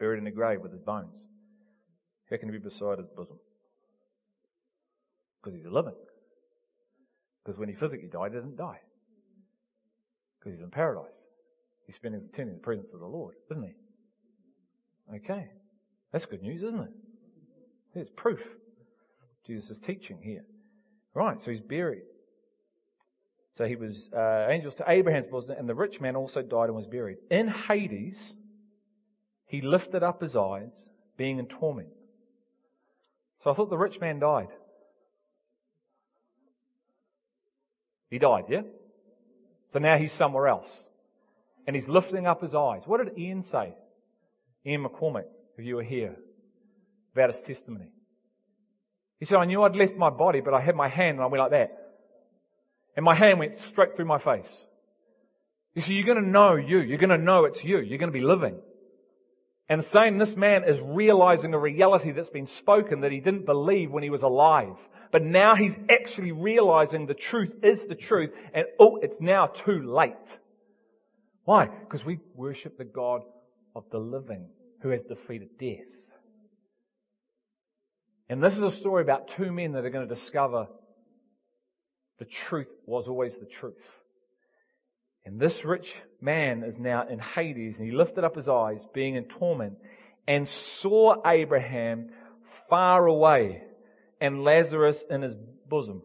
buried 0.00 0.20
in 0.20 0.26
a 0.26 0.30
grave 0.30 0.62
with 0.62 0.72
his 0.72 0.80
bones. 0.80 1.26
How 2.30 2.38
can 2.38 2.48
he 2.48 2.52
be 2.52 2.64
beside 2.64 2.96
his 2.96 3.08
bosom? 3.14 3.38
Because 5.36 5.54
he's 5.54 5.70
living. 5.70 5.92
Because 7.44 7.58
when 7.58 7.68
he 7.68 7.74
physically 7.74 8.08
died, 8.08 8.32
he 8.32 8.38
didn't 8.38 8.56
die. 8.56 8.80
Because 10.38 10.54
he's 10.54 10.62
in 10.62 10.70
paradise. 10.70 11.26
He's 11.86 11.96
spending 11.96 12.22
his 12.22 12.30
eternity 12.30 12.52
in 12.52 12.56
the 12.56 12.62
presence 12.62 12.94
of 12.94 13.00
the 13.00 13.06
Lord, 13.06 13.34
isn't 13.50 13.64
he? 13.64 15.16
Okay. 15.16 15.50
That's 16.10 16.24
good 16.24 16.40
news, 16.40 16.62
isn't 16.62 16.80
it? 16.80 16.92
There's 17.92 18.08
proof. 18.08 18.48
Jesus 19.46 19.68
is 19.68 19.78
teaching 19.78 20.20
here. 20.22 20.46
Right, 21.12 21.38
so 21.38 21.50
he's 21.50 21.60
buried. 21.60 22.04
So 23.52 23.66
he 23.66 23.76
was 23.76 24.10
uh, 24.12 24.46
angels 24.48 24.74
to 24.76 24.84
Abraham's 24.86 25.26
bosom, 25.26 25.56
and 25.58 25.68
the 25.68 25.74
rich 25.74 26.00
man 26.00 26.16
also 26.16 26.42
died 26.42 26.66
and 26.66 26.76
was 26.76 26.86
buried. 26.86 27.18
In 27.30 27.48
Hades, 27.48 28.34
he 29.46 29.60
lifted 29.60 30.02
up 30.02 30.20
his 30.20 30.36
eyes, 30.36 30.90
being 31.16 31.38
in 31.38 31.46
torment. 31.46 31.88
So 33.42 33.50
I 33.50 33.54
thought 33.54 33.70
the 33.70 33.78
rich 33.78 34.00
man 34.00 34.18
died. 34.18 34.48
He 38.10 38.18
died, 38.18 38.44
yeah? 38.48 38.62
So 39.70 39.78
now 39.78 39.96
he's 39.96 40.12
somewhere 40.12 40.48
else. 40.48 40.88
And 41.66 41.76
he's 41.76 41.88
lifting 41.88 42.26
up 42.26 42.40
his 42.40 42.54
eyes. 42.54 42.82
What 42.86 43.04
did 43.04 43.18
Ian 43.18 43.42
say? 43.42 43.74
Ian 44.64 44.84
McCormack, 44.84 45.26
if 45.56 45.64
you 45.64 45.76
were 45.76 45.82
here, 45.82 46.16
about 47.14 47.34
his 47.34 47.42
testimony. 47.42 47.88
He 49.18 49.26
said, 49.26 49.38
I 49.38 49.44
knew 49.44 49.62
I'd 49.62 49.76
left 49.76 49.96
my 49.96 50.10
body, 50.10 50.40
but 50.40 50.54
I 50.54 50.60
had 50.60 50.76
my 50.76 50.88
hand 50.88 51.16
and 51.16 51.22
I 51.22 51.26
went 51.26 51.42
like 51.42 51.50
that. 51.50 51.87
And 52.98 53.04
my 53.04 53.14
hand 53.14 53.38
went 53.38 53.54
straight 53.54 53.94
through 53.94 54.06
my 54.06 54.18
face. 54.18 54.66
You 55.72 55.82
see, 55.82 55.94
you're 55.94 56.02
going 56.02 56.20
to 56.20 56.28
know 56.28 56.56
you. 56.56 56.80
You're 56.80 56.98
going 56.98 57.10
to 57.10 57.16
know 57.16 57.44
it's 57.44 57.62
you. 57.62 57.78
You're 57.78 57.96
going 57.96 58.12
to 58.12 58.18
be 58.18 58.24
living. 58.24 58.58
And 59.68 59.84
saying 59.84 60.18
this 60.18 60.36
man 60.36 60.64
is 60.64 60.80
realizing 60.80 61.54
a 61.54 61.60
reality 61.60 62.10
that's 62.10 62.28
been 62.28 62.48
spoken 62.48 63.02
that 63.02 63.12
he 63.12 63.20
didn't 63.20 63.46
believe 63.46 63.92
when 63.92 64.02
he 64.02 64.10
was 64.10 64.24
alive. 64.24 64.88
But 65.12 65.22
now 65.22 65.54
he's 65.54 65.78
actually 65.88 66.32
realizing 66.32 67.06
the 67.06 67.14
truth 67.14 67.54
is 67.62 67.86
the 67.86 67.94
truth 67.94 68.32
and 68.52 68.66
oh, 68.80 68.96
it's 68.96 69.20
now 69.20 69.46
too 69.46 69.80
late. 69.80 70.38
Why? 71.44 71.66
Because 71.66 72.04
we 72.04 72.18
worship 72.34 72.78
the 72.78 72.84
God 72.84 73.20
of 73.76 73.84
the 73.92 73.98
living 74.00 74.48
who 74.82 74.88
has 74.88 75.04
defeated 75.04 75.50
death. 75.56 75.86
And 78.28 78.42
this 78.42 78.56
is 78.56 78.64
a 78.64 78.72
story 78.72 79.02
about 79.02 79.28
two 79.28 79.52
men 79.52 79.70
that 79.74 79.84
are 79.84 79.90
going 79.90 80.08
to 80.08 80.12
discover 80.12 80.66
the 82.18 82.24
truth 82.24 82.68
was 82.86 83.08
always 83.08 83.38
the 83.38 83.46
truth. 83.46 83.98
And 85.24 85.38
this 85.38 85.64
rich 85.64 85.94
man 86.20 86.62
is 86.62 86.78
now 86.78 87.06
in 87.06 87.18
Hades 87.18 87.78
and 87.78 87.86
he 87.86 87.92
lifted 87.92 88.24
up 88.24 88.34
his 88.34 88.48
eyes 88.48 88.86
being 88.92 89.14
in 89.14 89.24
torment 89.24 89.74
and 90.26 90.48
saw 90.48 91.16
Abraham 91.26 92.10
far 92.68 93.06
away 93.06 93.62
and 94.20 94.42
Lazarus 94.42 95.04
in 95.08 95.22
his 95.22 95.36
bosom. 95.68 96.02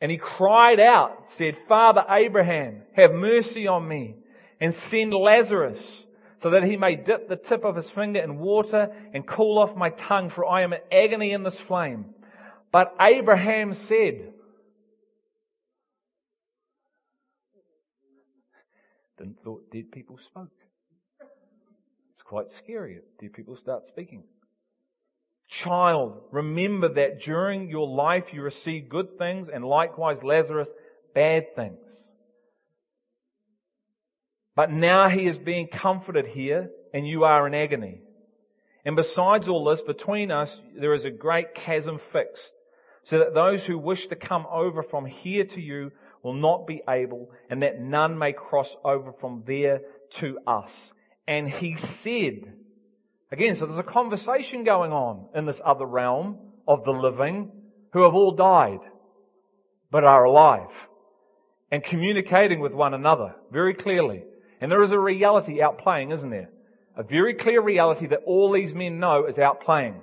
And 0.00 0.10
he 0.10 0.18
cried 0.18 0.80
out, 0.80 1.30
said, 1.30 1.56
Father 1.56 2.04
Abraham, 2.10 2.82
have 2.94 3.12
mercy 3.12 3.66
on 3.66 3.88
me 3.88 4.16
and 4.60 4.74
send 4.74 5.14
Lazarus 5.14 6.04
so 6.36 6.50
that 6.50 6.64
he 6.64 6.76
may 6.76 6.96
dip 6.96 7.28
the 7.28 7.36
tip 7.36 7.64
of 7.64 7.76
his 7.76 7.90
finger 7.90 8.20
in 8.20 8.38
water 8.38 8.94
and 9.14 9.26
cool 9.26 9.58
off 9.58 9.76
my 9.76 9.90
tongue 9.90 10.28
for 10.28 10.44
I 10.44 10.62
am 10.62 10.74
in 10.74 10.80
agony 10.92 11.30
in 11.30 11.42
this 11.42 11.58
flame. 11.58 12.06
But 12.70 12.94
Abraham 13.00 13.72
said, 13.72 14.33
Didn't 19.24 19.42
thought 19.42 19.70
dead 19.70 19.90
people 19.90 20.18
spoke. 20.18 20.52
It's 22.12 22.22
quite 22.22 22.50
scary 22.50 22.96
if 22.96 23.04
dead 23.18 23.32
people 23.32 23.56
start 23.56 23.86
speaking. 23.86 24.24
Child, 25.48 26.20
remember 26.30 26.90
that 26.90 27.22
during 27.22 27.70
your 27.70 27.88
life 27.88 28.34
you 28.34 28.42
received 28.42 28.90
good 28.90 29.16
things 29.16 29.48
and 29.48 29.64
likewise 29.64 30.22
Lazarus 30.22 30.68
bad 31.14 31.56
things. 31.56 32.12
But 34.54 34.70
now 34.70 35.08
he 35.08 35.24
is 35.24 35.38
being 35.38 35.68
comforted 35.68 36.26
here 36.26 36.70
and 36.92 37.08
you 37.08 37.24
are 37.24 37.46
in 37.46 37.54
agony. 37.54 38.02
And 38.84 38.94
besides 38.94 39.48
all 39.48 39.64
this, 39.64 39.80
between 39.80 40.30
us 40.30 40.60
there 40.76 40.92
is 40.92 41.06
a 41.06 41.10
great 41.10 41.54
chasm 41.54 41.96
fixed 41.96 42.52
so 43.02 43.18
that 43.20 43.32
those 43.32 43.64
who 43.64 43.78
wish 43.78 44.06
to 44.08 44.16
come 44.16 44.46
over 44.50 44.82
from 44.82 45.06
here 45.06 45.44
to 45.44 45.62
you 45.62 45.92
will 46.24 46.34
not 46.34 46.66
be 46.66 46.82
able, 46.88 47.30
and 47.50 47.62
that 47.62 47.80
none 47.80 48.18
may 48.18 48.32
cross 48.32 48.76
over 48.84 49.12
from 49.12 49.44
there 49.46 49.82
to 50.10 50.38
us. 50.46 50.92
And 51.28 51.48
he 51.48 51.76
said, 51.76 52.54
again, 53.30 53.54
so 53.54 53.66
there's 53.66 53.78
a 53.78 53.84
conversation 53.84 54.64
going 54.64 54.90
on 54.90 55.28
in 55.34 55.44
this 55.44 55.60
other 55.64 55.86
realm 55.86 56.38
of 56.66 56.84
the 56.84 56.92
living 56.92 57.52
who 57.92 58.02
have 58.02 58.14
all 58.14 58.32
died, 58.32 58.80
but 59.90 60.02
are 60.02 60.24
alive 60.24 60.88
and 61.70 61.82
communicating 61.82 62.60
with 62.60 62.74
one 62.74 62.94
another 62.94 63.34
very 63.52 63.74
clearly. 63.74 64.24
And 64.60 64.72
there 64.72 64.82
is 64.82 64.92
a 64.92 64.98
reality 64.98 65.58
outplaying, 65.58 66.12
isn't 66.12 66.30
there? 66.30 66.50
A 66.96 67.02
very 67.02 67.34
clear 67.34 67.60
reality 67.60 68.06
that 68.06 68.22
all 68.24 68.50
these 68.50 68.74
men 68.74 68.98
know 68.98 69.26
is 69.26 69.36
outplaying. 69.36 70.00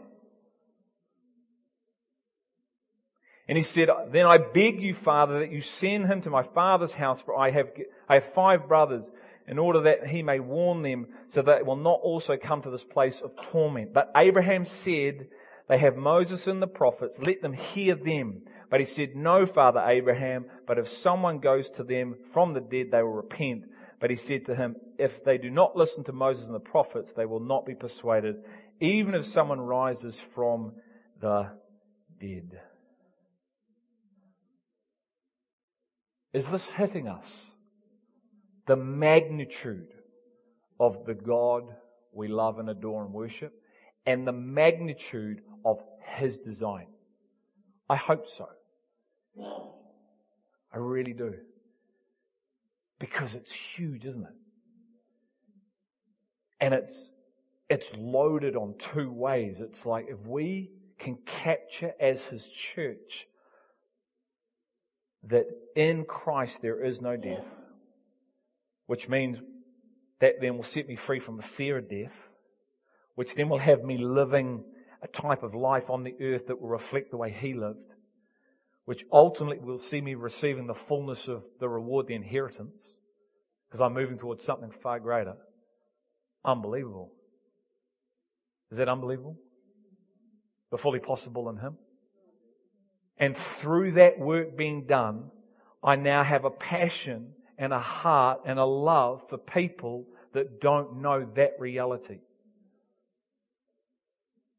And 3.52 3.58
he 3.58 3.66
said, 3.66 3.90
Then 4.08 4.26
I 4.26 4.38
beg 4.38 4.82
you, 4.82 4.94
Father, 4.94 5.40
that 5.40 5.52
you 5.52 5.60
send 5.60 6.08
him 6.08 6.22
to 6.22 6.30
my 6.30 6.42
father's 6.42 6.94
house, 6.94 7.22
for 7.22 7.38
I 7.38 7.52
have, 7.52 7.68
I 8.08 8.14
have 8.14 8.24
five 8.24 8.66
brothers, 8.66 9.12
in 9.46 9.60
order 9.60 9.82
that 9.82 10.08
he 10.08 10.24
may 10.24 10.40
warn 10.40 10.84
them, 10.84 11.08
so 11.28 11.42
that 11.42 11.58
it 11.58 11.66
will 11.66 11.76
not 11.76 12.00
also 12.02 12.38
come 12.38 12.62
to 12.62 12.70
this 12.70 12.86
place 12.86 13.20
of 13.20 13.36
torment. 13.36 13.94
But 13.94 14.10
Abraham 14.16 14.64
said, 14.64 15.28
They 15.68 15.78
have 15.80 15.98
Moses 15.98 16.48
and 16.48 16.62
the 16.62 16.68
prophets, 16.68 17.20
let 17.20 17.42
them 17.42 17.52
hear 17.52 17.94
them. 17.94 18.44
But 18.70 18.80
he 18.80 18.86
said, 18.86 19.18
No, 19.18 19.46
Father 19.46 19.84
Abraham, 19.86 20.46
but 20.66 20.78
if 20.78 20.88
someone 20.88 21.40
goes 21.40 21.70
to 21.72 21.84
them 21.84 22.16
from 22.32 22.54
the 22.54 22.62
dead, 22.62 22.92
they 22.92 23.04
will 23.04 23.12
repent. 23.12 23.66
But 24.00 24.12
he 24.12 24.16
said 24.16 24.46
to 24.46 24.56
him, 24.56 24.78
If 24.98 25.26
they 25.26 25.38
do 25.38 25.50
not 25.50 25.76
listen 25.76 26.06
to 26.06 26.14
Moses 26.14 26.46
and 26.46 26.56
the 26.56 26.62
prophets, 26.62 27.12
they 27.12 27.26
will 27.26 27.42
not 27.42 27.66
be 27.66 27.76
persuaded, 27.76 28.46
even 28.80 29.14
if 29.14 29.26
someone 29.26 29.60
rises 29.60 30.22
from 30.22 30.76
the 31.20 31.50
dead. 32.18 32.62
Is 36.34 36.50
this 36.50 36.66
hitting 36.66 37.08
us? 37.08 37.52
The 38.68 38.76
magnitude 38.76 39.94
of 40.80 41.06
the 41.06 41.14
God 41.14 41.64
we 42.14 42.28
love 42.28 42.60
and 42.60 42.70
adore 42.70 43.04
and 43.04 43.14
worship 43.14 43.54
and 44.06 44.28
the 44.28 44.32
magnitude 44.32 45.42
of 45.66 45.82
His 46.04 46.40
design. 46.40 46.88
I 47.90 47.96
hope 47.96 48.28
so. 48.28 48.48
I 50.74 50.78
really 50.78 51.14
do. 51.14 51.36
Because 53.00 53.34
it's 53.34 53.52
huge, 53.52 54.06
isn't 54.06 54.24
it? 54.24 54.34
And 56.60 56.74
it's, 56.74 57.12
it's 57.70 57.92
loaded 57.98 58.56
on 58.56 58.76
two 58.78 59.12
ways. 59.12 59.60
It's 59.60 59.86
like 59.86 60.06
if 60.10 60.26
we 60.26 60.72
can 60.98 61.18
capture 61.26 61.94
as 62.00 62.26
His 62.26 62.48
church 62.48 63.28
that 65.24 65.46
in 65.76 66.06
Christ 66.06 66.62
there 66.62 66.84
is 66.84 67.02
no 67.02 67.16
death, 67.16 67.46
which 68.88 69.08
means 69.08 69.42
that 70.20 70.42
then 70.42 70.56
will 70.56 70.64
set 70.64 70.88
me 70.88 70.96
free 70.96 71.20
from 71.20 71.38
the 71.38 71.44
fear 71.44 71.78
of 71.78 71.90
death, 71.90 72.30
which 73.16 73.36
then 73.36 73.50
will 73.50 73.60
have 73.60 73.84
me 73.84 73.98
living 73.98 74.64
a 75.02 75.08
type 75.08 75.44
of 75.44 75.56
life 75.56 75.90
on 75.90 76.04
the 76.04 76.16
earth 76.22 76.48
that 76.48 76.62
will 76.62 76.70
reflect 76.70 77.12
the 77.12 77.18
way 77.18 77.32
He 77.32 77.54
lived, 77.54 77.96
which 78.86 79.06
ultimately 79.12 79.66
will 79.66 79.78
see 79.78 80.02
me 80.02 80.16
receiving 80.16 80.68
the 80.68 80.74
fullness 80.74 81.28
of 81.28 81.48
the 81.60 81.70
reward, 81.70 82.08
the 82.08 82.16
inheritance, 82.16 82.98
because 83.68 83.82
I'm 83.82 83.94
moving 83.94 84.18
towards 84.18 84.44
something 84.44 84.72
far 84.72 85.00
greater. 85.00 85.36
Unbelievable. 86.44 87.12
Is 88.72 88.78
that 88.78 88.90
unbelievable? 88.90 89.38
But 90.70 90.80
fully 90.80 91.00
possible 91.00 91.50
in 91.50 91.58
Him. 91.58 91.78
And 93.22 93.38
through 93.38 93.92
that 93.94 94.18
work 94.18 94.58
being 94.58 94.88
done, 94.88 95.30
I 95.84 95.96
now 95.96 96.24
have 96.24 96.44
a 96.44 96.50
passion 96.50 97.34
and 97.56 97.72
a 97.72 97.80
heart 97.80 98.42
and 98.46 98.58
a 98.58 98.66
love 98.66 99.30
for 99.30 99.38
people 99.38 100.08
that 100.34 100.60
don't 100.60 101.02
know 101.02 101.28
that 101.36 101.54
reality. 101.60 102.18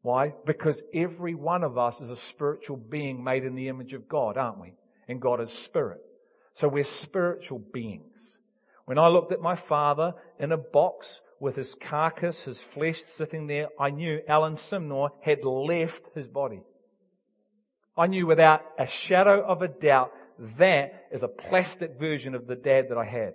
Why? 0.03 0.35
Because 0.47 0.81
every 0.95 1.35
one 1.35 1.65
of 1.65 1.77
us 1.77 2.01
is 2.01 2.11
a 2.11 2.17
spiritual 2.17 2.77
being 2.77 3.25
made 3.25 3.45
in 3.45 3.57
the 3.57 3.69
image 3.69 3.95
of 3.95 4.09
God, 4.09 4.37
aren't 4.37 4.61
we? 4.61 4.75
And 5.09 5.21
God 5.21 5.41
is 5.41 5.51
spirit. 5.51 6.01
So 6.55 6.69
we're 6.69 6.85
spiritual 6.85 7.59
beings. 7.59 8.39
When 8.85 8.99
I 8.99 9.09
looked 9.09 9.33
at 9.33 9.41
my 9.41 9.57
father 9.57 10.15
in 10.39 10.53
a 10.53 10.57
box 10.57 11.21
with 11.41 11.57
his 11.57 11.75
carcass, 11.75 12.43
his 12.43 12.61
flesh 12.61 13.01
sitting 13.01 13.49
there, 13.49 13.69
I 13.79 13.91
knew 13.91 14.21
Alan 14.29 14.55
Simnor 14.55 15.11
had 15.21 15.45
left 15.45 16.15
his 16.15 16.29
body. 16.29 16.63
I 17.97 18.07
knew 18.07 18.27
without 18.27 18.63
a 18.79 18.87
shadow 18.87 19.45
of 19.45 19.63
a 19.63 19.69
doubt 19.69 20.13
that 20.59 21.09
is 21.11 21.23
a 21.23 21.29
plastic 21.29 21.99
version 21.99 22.35
of 22.35 22.47
the 22.47 22.57
dad 22.57 22.89
that 22.89 22.99
I 22.99 23.05
had. 23.05 23.35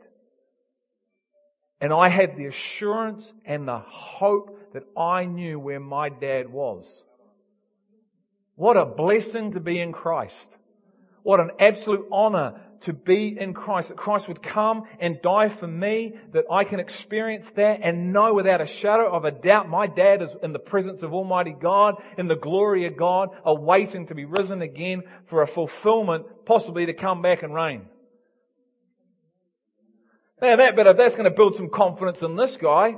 And 1.80 1.94
I 1.94 2.10
had 2.10 2.36
the 2.36 2.48
assurance 2.48 3.34
and 3.46 3.68
the 3.68 3.80
hope 3.80 4.74
that 4.74 4.84
I 4.98 5.26
knew 5.26 5.60
where 5.60 5.80
my 5.80 6.10
dad 6.10 6.52
was. 6.52 7.04
What 8.56 8.78
a 8.78 8.86
blessing 8.86 9.52
to 9.52 9.60
be 9.60 9.80
in 9.80 9.92
Christ. 9.92 10.58
What 11.22 11.40
an 11.40 11.52
absolute 11.60 12.08
honor 12.12 12.62
to 12.82 12.94
be 12.94 13.40
in 13.40 13.54
Christ, 13.54 13.90
that 13.90 13.98
Christ 13.98 14.28
would 14.28 14.42
come 14.42 14.84
and 15.00 15.22
die 15.22 15.50
for 15.50 15.68
me, 15.68 16.14
that 16.32 16.46
I 16.52 16.64
can 16.64 16.80
experience 16.80 17.50
that 17.52 17.80
and 17.82 18.14
know 18.14 18.34
without 18.34 18.62
a 18.62 18.66
shadow 18.66 19.12
of 19.12 19.26
a 19.26 19.32
doubt 19.32 19.70
my 19.70 19.88
dad 19.88 20.22
is 20.22 20.36
in 20.42 20.54
the 20.54 20.60
presence 20.60 21.04
of 21.04 21.14
Almighty 21.14 21.56
God, 21.60 22.02
in 22.18 22.28
the 22.28 22.36
glory 22.36 22.86
of 22.86 22.98
God, 22.98 23.30
awaiting 23.44 24.08
to 24.08 24.16
be 24.16 24.26
risen 24.26 24.62
again 24.62 25.04
for 25.26 25.42
a 25.42 25.48
fulfillment, 25.48 26.26
possibly 26.46 26.86
to 26.86 26.94
come 26.94 27.22
back 27.22 27.44
and 27.44 27.54
reign. 27.54 27.88
Now 30.42 30.56
that 30.56 30.78
of, 30.78 30.98
that's 30.98 31.16
going 31.16 31.30
to 31.30 31.36
build 31.36 31.56
some 31.56 31.70
confidence 31.70 32.22
in 32.22 32.36
this 32.36 32.58
guy 32.58 32.98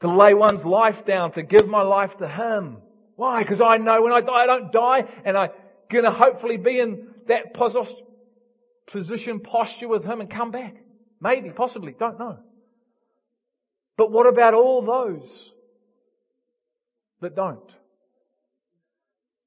to 0.00 0.08
lay 0.08 0.34
one's 0.34 0.64
life 0.64 1.04
down, 1.04 1.30
to 1.32 1.42
give 1.42 1.68
my 1.68 1.82
life 1.82 2.18
to 2.18 2.28
him. 2.28 2.78
Why? 3.16 3.42
Because 3.42 3.60
I 3.60 3.78
know 3.78 4.02
when 4.02 4.12
I 4.12 4.20
die, 4.20 4.32
I 4.32 4.46
don't 4.46 4.72
die 4.72 5.06
and 5.24 5.38
I'm 5.38 5.50
going 5.88 6.04
to 6.04 6.10
hopefully 6.10 6.56
be 6.56 6.80
in 6.80 7.08
that 7.26 7.54
position, 8.86 9.40
posture 9.40 9.88
with 9.88 10.04
him 10.04 10.20
and 10.20 10.30
come 10.30 10.50
back. 10.50 10.76
Maybe, 11.20 11.50
possibly, 11.50 11.94
don't 11.98 12.18
know. 12.18 12.38
But 13.96 14.10
what 14.10 14.26
about 14.26 14.54
all 14.54 14.82
those 14.82 15.52
that 17.20 17.34
don't? 17.36 17.70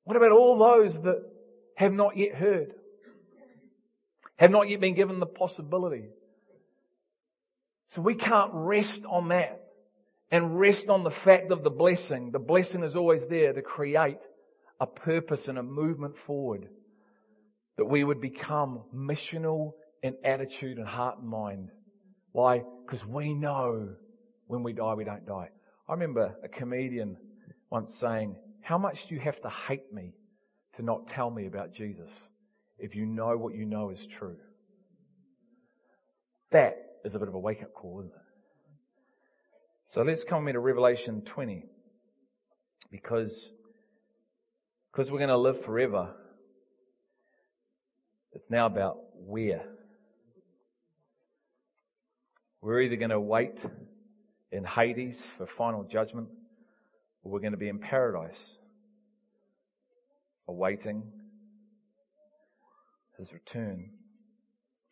What 0.04 0.15
about 0.15 0.32
all 0.32 0.58
those 0.58 1.02
that 1.02 1.21
have 1.76 1.93
not 1.93 2.15
yet 2.15 2.36
heard? 2.36 2.73
Have 4.38 4.52
not 4.52 4.69
yet 4.69 4.80
been 4.80 4.95
given 4.95 5.19
the 5.19 5.26
possibility? 5.26 6.06
So 7.86 8.02
we 8.02 8.15
can't 8.15 8.52
rest 8.54 9.06
on 9.06 9.30
that 9.30 9.63
and 10.32 10.60
rest 10.60 10.89
on 10.89 11.04
the 11.04 11.10
fact 11.10 11.52
of 11.52 11.63
the 11.63 11.69
blessing. 11.69 12.32
The 12.32 12.39
blessing 12.39 12.84
is 12.84 12.95
always 12.95 13.28
there 13.28 13.54
to 13.54 13.62
create 13.62 14.19
a 14.80 14.88
purpose 14.88 15.47
and 15.47 15.58
a 15.58 15.63
movement 15.63 16.15
forward. 16.15 16.69
That 17.77 17.85
we 17.85 18.03
would 18.03 18.21
become 18.21 18.83
missional 18.93 19.73
in 20.01 20.15
attitude 20.23 20.77
and 20.77 20.87
heart 20.87 21.19
and 21.19 21.27
mind. 21.27 21.69
Why? 22.31 22.63
Because 22.85 23.05
we 23.05 23.33
know 23.33 23.95
when 24.47 24.63
we 24.63 24.73
die, 24.73 24.93
we 24.93 25.03
don't 25.03 25.25
die. 25.25 25.49
I 25.87 25.93
remember 25.93 26.35
a 26.43 26.47
comedian 26.47 27.17
once 27.69 27.95
saying, 27.95 28.35
How 28.61 28.77
much 28.77 29.07
do 29.07 29.15
you 29.15 29.21
have 29.21 29.41
to 29.41 29.49
hate 29.49 29.93
me 29.93 30.13
to 30.75 30.83
not 30.83 31.07
tell 31.07 31.29
me 31.29 31.45
about 31.45 31.73
Jesus 31.73 32.11
if 32.77 32.95
you 32.95 33.05
know 33.05 33.37
what 33.37 33.55
you 33.55 33.65
know 33.65 33.89
is 33.89 34.05
true? 34.05 34.37
That 36.51 36.77
is 37.03 37.15
a 37.15 37.19
bit 37.19 37.27
of 37.27 37.33
a 37.33 37.39
wake 37.39 37.63
up 37.63 37.73
call, 37.73 37.99
isn't 37.99 38.11
it? 38.11 38.21
So 39.89 40.01
let's 40.01 40.23
come 40.23 40.47
into 40.47 40.59
Revelation 40.59 41.21
20 41.21 41.63
because, 42.91 43.51
because 44.91 45.11
we're 45.11 45.19
going 45.19 45.29
to 45.29 45.37
live 45.37 45.59
forever. 45.59 46.13
It's 48.38 48.52
now 48.52 48.67
about 48.67 49.00
where. 49.15 49.63
We're 52.62 52.82
either 52.82 52.95
going 52.95 53.10
to 53.10 53.19
wait 53.19 53.65
in 54.52 54.63
Hades 54.63 55.26
for 55.26 55.47
final 55.47 55.84
judgment 55.84 56.28
or 57.23 57.32
we're 57.32 57.39
going 57.39 57.54
to 57.54 57.58
be 57.58 57.67
in 57.67 57.80
paradise 57.80 58.60
awaiting 60.47 61.02
his 63.17 63.34
return. 63.34 63.89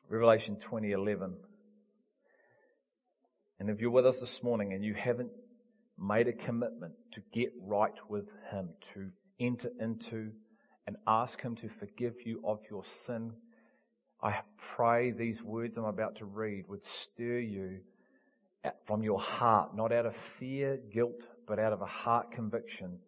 Revelation 0.09 0.55
20:11 0.55 1.35
and 3.59 3.69
if 3.69 3.79
you're 3.79 3.91
with 3.91 4.07
us 4.07 4.21
this 4.21 4.41
morning 4.41 4.73
and 4.73 4.83
you 4.83 4.95
haven't 4.95 5.29
made 5.99 6.27
a 6.27 6.33
commitment 6.33 6.95
to 7.11 7.21
get 7.31 7.53
right 7.61 7.93
with 8.09 8.27
Him, 8.49 8.69
to 8.95 9.11
enter 9.39 9.69
into 9.79 10.31
and 10.87 10.97
ask 11.07 11.41
Him 11.41 11.55
to 11.57 11.69
forgive 11.69 12.25
you 12.25 12.41
of 12.45 12.59
your 12.69 12.83
sin, 12.83 13.33
I 14.21 14.41
pray 14.57 15.11
these 15.11 15.43
words 15.43 15.77
I'm 15.77 15.85
about 15.85 16.15
to 16.17 16.25
read 16.25 16.65
would 16.67 16.83
stir 16.83 17.39
you 17.39 17.79
from 18.85 19.03
your 19.03 19.19
heart, 19.19 19.75
not 19.75 19.91
out 19.91 20.05
of 20.05 20.15
fear, 20.15 20.79
guilt, 20.91 21.27
but 21.47 21.59
out 21.59 21.73
of 21.73 21.81
a 21.81 21.85
heart 21.85 22.31
conviction 22.31 22.99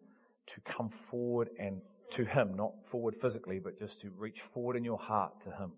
to 0.46 0.60
come 0.60 0.88
forward 0.88 1.50
and 1.58 1.80
to 2.12 2.24
Him, 2.24 2.54
not 2.56 2.72
forward 2.86 3.14
physically, 3.16 3.58
but 3.58 3.78
just 3.78 4.00
to 4.02 4.10
reach 4.16 4.40
forward 4.40 4.76
in 4.76 4.84
your 4.84 4.98
heart 4.98 5.40
to 5.42 5.50
Him. 5.50 5.72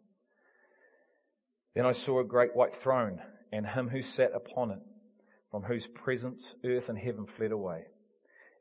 Then 1.75 1.87
I 1.87 1.93
saw 1.93 2.21
a 2.21 2.25
great 2.25 2.55
white 2.55 2.75
throne 2.75 3.21
and 3.53 3.67
him 3.67 3.89
who 3.89 4.03
sat 4.03 4.33
upon 4.35 4.71
it, 4.71 4.81
from 5.51 5.65
whose 5.65 5.87
presence 5.87 6.55
earth 6.65 6.89
and 6.89 6.99
heaven 6.99 7.27
fled 7.27 7.53
away, 7.53 7.85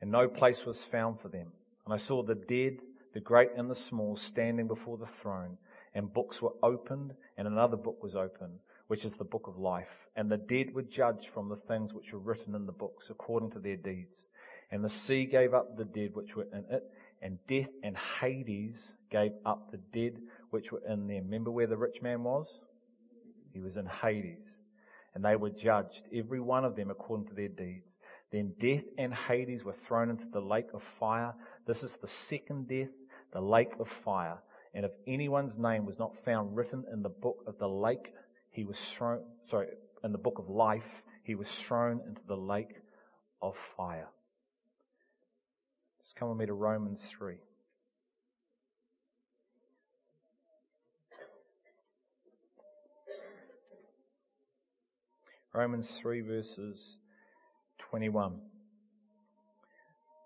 and 0.01 0.11
no 0.11 0.27
place 0.27 0.65
was 0.65 0.83
found 0.83 1.19
for 1.19 1.29
them. 1.29 1.51
And 1.85 1.93
I 1.93 1.97
saw 1.97 2.23
the 2.23 2.35
dead, 2.35 2.79
the 3.13 3.19
great 3.19 3.49
and 3.55 3.69
the 3.69 3.75
small, 3.75 4.15
standing 4.15 4.67
before 4.67 4.97
the 4.97 5.05
throne, 5.05 5.57
and 5.93 6.13
books 6.13 6.41
were 6.41 6.53
opened, 6.61 7.13
and 7.37 7.47
another 7.47 7.77
book 7.77 8.03
was 8.03 8.15
opened, 8.15 8.59
which 8.87 9.05
is 9.05 9.15
the 9.15 9.23
book 9.23 9.47
of 9.47 9.57
life. 9.57 10.07
And 10.15 10.31
the 10.31 10.37
dead 10.37 10.73
were 10.73 10.83
judged 10.83 11.27
from 11.27 11.49
the 11.49 11.55
things 11.55 11.93
which 11.93 12.13
were 12.13 12.19
written 12.19 12.55
in 12.55 12.65
the 12.65 12.71
books, 12.71 13.09
according 13.09 13.51
to 13.51 13.59
their 13.59 13.75
deeds. 13.75 14.27
And 14.71 14.83
the 14.83 14.89
sea 14.89 15.25
gave 15.25 15.53
up 15.53 15.77
the 15.77 15.85
dead 15.85 16.11
which 16.13 16.35
were 16.35 16.47
in 16.53 16.65
it, 16.69 16.83
and 17.21 17.39
death 17.47 17.69
and 17.83 17.97
Hades 17.97 18.93
gave 19.09 19.31
up 19.45 19.71
the 19.71 19.77
dead 19.77 20.21
which 20.51 20.71
were 20.71 20.81
in 20.87 21.07
them. 21.07 21.25
Remember 21.25 21.51
where 21.51 21.67
the 21.67 21.77
rich 21.77 22.01
man 22.01 22.23
was? 22.23 22.61
He 23.51 23.59
was 23.59 23.77
in 23.77 23.87
Hades 23.87 24.63
and 25.13 25.23
they 25.23 25.35
were 25.35 25.49
judged, 25.49 26.03
every 26.13 26.39
one 26.39 26.65
of 26.65 26.75
them 26.75 26.89
according 26.89 27.27
to 27.27 27.33
their 27.33 27.47
deeds. 27.47 27.95
Then 28.31 28.53
death 28.59 28.83
and 28.97 29.13
Hades 29.13 29.63
were 29.63 29.73
thrown 29.73 30.09
into 30.09 30.25
the 30.31 30.41
lake 30.41 30.67
of 30.73 30.83
fire. 30.83 31.33
This 31.65 31.83
is 31.83 31.97
the 31.97 32.07
second 32.07 32.67
death, 32.67 32.89
the 33.31 33.41
lake 33.41 33.73
of 33.79 33.87
fire. 33.87 34.39
And 34.73 34.85
if 34.85 34.91
anyone's 35.07 35.57
name 35.57 35.85
was 35.85 35.97
not 35.97 36.15
found 36.15 36.55
written 36.55 36.85
in 36.91 37.01
the 37.01 37.09
book 37.09 37.43
of 37.47 37.57
the 37.57 37.67
lake, 37.67 38.13
he 38.51 38.63
was 38.63 38.79
thrown, 38.79 39.23
sorry, 39.43 39.67
in 40.03 40.11
the 40.11 40.17
book 40.17 40.39
of 40.39 40.49
life, 40.49 41.03
he 41.23 41.35
was 41.35 41.49
thrown 41.51 42.01
into 42.07 42.21
the 42.27 42.37
lake 42.37 42.81
of 43.41 43.55
fire. 43.55 44.09
Just 46.01 46.15
come 46.15 46.29
with 46.29 46.37
me 46.37 46.45
to 46.45 46.53
Romans 46.53 47.03
3. 47.09 47.35
Romans 55.53 55.89
3 55.99 56.21
verses 56.21 56.97
21. 57.79 58.39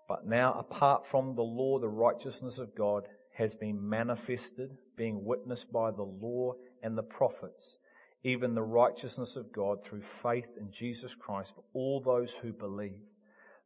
But 0.08 0.26
now, 0.26 0.54
apart 0.54 1.06
from 1.06 1.34
the 1.34 1.42
law, 1.42 1.78
the 1.78 1.88
righteousness 1.88 2.58
of 2.58 2.74
God 2.74 3.08
has 3.34 3.54
been 3.54 3.88
manifested, 3.88 4.76
being 4.96 5.24
witnessed 5.24 5.72
by 5.72 5.90
the 5.90 6.02
law 6.02 6.54
and 6.82 6.96
the 6.96 7.02
prophets, 7.02 7.78
even 8.22 8.54
the 8.54 8.62
righteousness 8.62 9.36
of 9.36 9.52
God 9.52 9.82
through 9.82 10.02
faith 10.02 10.56
in 10.58 10.70
Jesus 10.70 11.14
Christ 11.14 11.54
for 11.54 11.64
all 11.72 12.00
those 12.00 12.32
who 12.42 12.52
believe. 12.52 13.00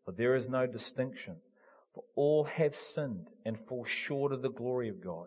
For 0.04 0.12
there 0.12 0.34
is 0.34 0.48
no 0.48 0.66
distinction, 0.66 1.36
for 1.92 2.04
all 2.14 2.44
have 2.44 2.74
sinned 2.74 3.28
and 3.44 3.58
fall 3.58 3.84
short 3.84 4.32
of 4.32 4.42
the 4.42 4.50
glory 4.50 4.88
of 4.88 5.02
God, 5.02 5.26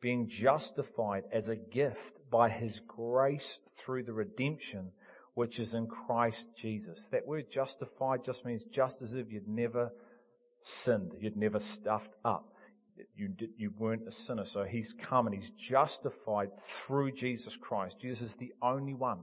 being 0.00 0.28
justified 0.28 1.24
as 1.32 1.48
a 1.48 1.56
gift 1.56 2.18
by 2.30 2.48
his 2.48 2.80
grace 2.86 3.58
through 3.76 4.04
the 4.04 4.12
redemption 4.12 4.92
which 5.34 5.58
is 5.58 5.74
in 5.74 5.86
Christ 5.86 6.48
Jesus. 6.56 7.08
That 7.10 7.26
word 7.26 7.50
justified 7.50 8.24
just 8.24 8.44
means 8.44 8.64
just 8.64 9.02
as 9.02 9.14
if 9.14 9.32
you'd 9.32 9.48
never 9.48 9.90
sinned, 10.62 11.12
you'd 11.18 11.36
never 11.36 11.58
stuffed 11.58 12.14
up. 12.24 12.52
You, 13.16 13.28
did, 13.28 13.50
you 13.56 13.72
weren't 13.78 14.06
a 14.06 14.12
sinner. 14.12 14.44
So 14.44 14.64
he's 14.64 14.92
come 14.92 15.26
and 15.26 15.34
he's 15.34 15.50
justified 15.50 16.50
through 16.58 17.12
Jesus 17.12 17.56
Christ. 17.56 17.98
Jesus 18.00 18.30
is 18.30 18.36
the 18.36 18.52
only 18.60 18.94
one. 18.94 19.20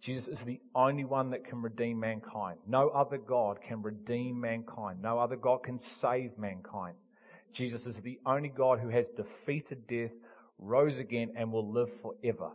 Jesus 0.00 0.28
is 0.28 0.44
the 0.44 0.60
only 0.74 1.04
one 1.04 1.30
that 1.30 1.44
can 1.44 1.60
redeem 1.60 2.00
mankind. 2.00 2.58
No 2.66 2.88
other 2.88 3.18
God 3.18 3.60
can 3.60 3.82
redeem 3.82 4.40
mankind. 4.40 5.02
No 5.02 5.18
other 5.18 5.36
God 5.36 5.62
can 5.62 5.78
save 5.78 6.38
mankind. 6.38 6.96
Jesus 7.52 7.86
is 7.86 8.00
the 8.00 8.18
only 8.24 8.48
God 8.48 8.80
who 8.80 8.88
has 8.88 9.10
defeated 9.10 9.86
death, 9.86 10.12
rose 10.58 10.98
again, 10.98 11.32
and 11.36 11.52
will 11.52 11.70
live 11.70 11.90
forever. 11.92 12.52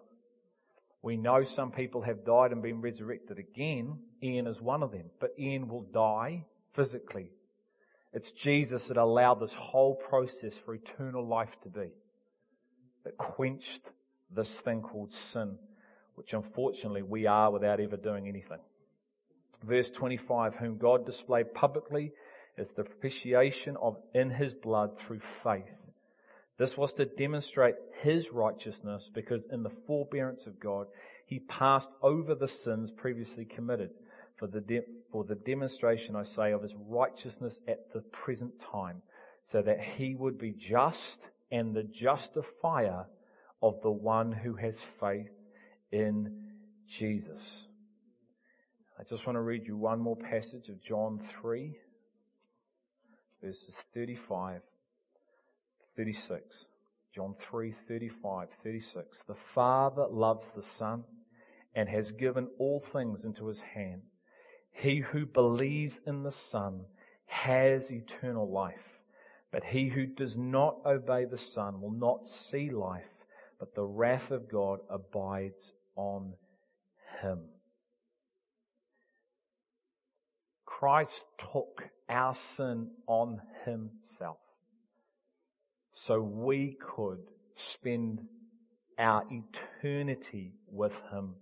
We 1.03 1.17
know 1.17 1.43
some 1.43 1.71
people 1.71 2.01
have 2.01 2.25
died 2.25 2.51
and 2.51 2.63
been 2.63 2.81
resurrected 2.81 3.37
again. 3.37 3.99
Ian 4.23 4.47
is 4.47 4.59
one 4.59 4.81
of 4.81 4.91
them, 4.91 5.11
but 5.19 5.35
Ian 5.37 5.67
will 5.67 5.85
die 5.93 6.45
physically. 6.73 7.29
It's 8.15 8.31
Jesus 8.31 8.87
that 8.87 8.97
allowed 8.97 9.39
this 9.39 9.53
whole 9.53 9.93
process 9.93 10.57
for 10.57 10.73
eternal 10.73 11.23
life 11.25 11.57
to 11.61 11.69
be, 11.69 11.89
that 13.03 13.17
quenched 13.17 13.81
this 14.31 14.59
thing 14.59 14.81
called 14.81 15.11
sin, 15.11 15.59
which 16.15 16.33
unfortunately 16.33 17.03
we 17.03 17.27
are 17.27 17.51
without 17.51 17.79
ever 17.79 17.97
doing 17.97 18.27
anything. 18.27 18.59
Verse 19.63 19.91
25, 19.91 20.55
whom 20.55 20.77
God 20.77 21.05
displayed 21.05 21.53
publicly 21.53 22.13
as 22.57 22.71
the 22.71 22.83
propitiation 22.83 23.77
of 23.77 23.97
in 24.13 24.31
his 24.31 24.55
blood 24.55 24.97
through 24.97 25.19
faith 25.19 25.85
this 26.57 26.77
was 26.77 26.93
to 26.93 27.05
demonstrate 27.05 27.75
his 28.01 28.31
righteousness 28.31 29.11
because 29.13 29.45
in 29.51 29.63
the 29.63 29.69
forbearance 29.69 30.47
of 30.47 30.59
God, 30.59 30.87
he 31.25 31.39
passed 31.39 31.89
over 32.01 32.33
the 32.33 32.47
sins 32.47 32.91
previously 32.91 33.45
committed 33.45 33.91
for 34.35 34.47
the, 34.47 34.61
de- 34.61 34.85
for 35.11 35.23
the 35.23 35.35
demonstration, 35.35 36.15
I 36.15 36.23
say, 36.23 36.51
of 36.51 36.61
his 36.61 36.75
righteousness 36.75 37.59
at 37.67 37.93
the 37.93 38.01
present 38.01 38.59
time, 38.59 39.01
so 39.43 39.61
that 39.61 39.81
he 39.81 40.15
would 40.15 40.37
be 40.37 40.51
just 40.51 41.29
and 41.51 41.75
the 41.75 41.83
justifier 41.83 43.05
of 43.61 43.81
the 43.81 43.91
one 43.91 44.31
who 44.31 44.55
has 44.55 44.81
faith 44.81 45.31
in 45.91 46.49
Jesus. 46.87 47.67
I 48.99 49.03
just 49.03 49.25
want 49.25 49.35
to 49.35 49.41
read 49.41 49.67
you 49.67 49.77
one 49.77 49.99
more 49.99 50.15
passage 50.15 50.69
of 50.69 50.81
John 50.81 51.19
3, 51.19 51.77
verses 53.41 53.83
35, 53.93 54.61
36. 55.95 56.67
John 57.13 57.33
3, 57.37 57.71
35, 57.71 58.49
36. 58.49 59.23
The 59.23 59.33
Father 59.33 60.05
loves 60.09 60.51
the 60.51 60.63
Son 60.63 61.05
and 61.73 61.87
has 61.87 62.11
given 62.11 62.49
all 62.59 62.81
things 62.81 63.23
into 63.23 63.47
his 63.47 63.61
hand. 63.61 64.01
He 64.75 64.97
who 64.97 65.25
believes 65.25 66.01
in 66.05 66.23
the 66.23 66.31
Son 66.31 66.81
has 67.27 67.89
eternal 67.89 68.51
life, 68.51 68.99
but 69.49 69.63
he 69.63 69.87
who 69.87 70.05
does 70.05 70.37
not 70.37 70.79
obey 70.85 71.23
the 71.23 71.37
Son 71.37 71.81
will 71.81 71.93
not 71.93 72.27
see 72.27 72.69
life, 72.69 73.25
but 73.57 73.73
the 73.73 73.85
wrath 73.85 74.31
of 74.31 74.49
God 74.49 74.79
abides 74.89 75.71
on 75.95 76.33
him. 77.21 77.39
Christ 80.65 81.25
took 81.37 81.89
our 82.09 82.35
sin 82.35 82.91
on 83.07 83.41
himself 83.63 84.39
so 85.93 86.19
we 86.19 86.77
could 86.81 87.19
spend 87.55 88.27
our 88.99 89.23
eternity 89.31 90.55
with 90.67 91.01
him 91.11 91.35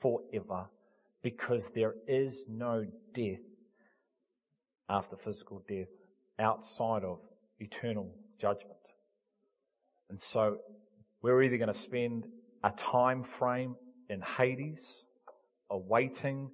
forever 0.00 0.68
because 1.22 1.70
there 1.70 1.94
is 2.06 2.44
no 2.48 2.86
death 3.12 3.40
after 4.88 5.16
physical 5.16 5.62
death 5.68 5.88
outside 6.38 7.04
of 7.04 7.18
eternal 7.58 8.14
judgment. 8.40 8.78
And 10.08 10.20
so 10.20 10.58
we're 11.22 11.42
either 11.42 11.58
going 11.58 11.72
to 11.72 11.78
spend 11.78 12.26
a 12.64 12.70
time 12.70 13.22
frame 13.22 13.76
in 14.08 14.22
Hades 14.22 15.04
awaiting 15.70 16.50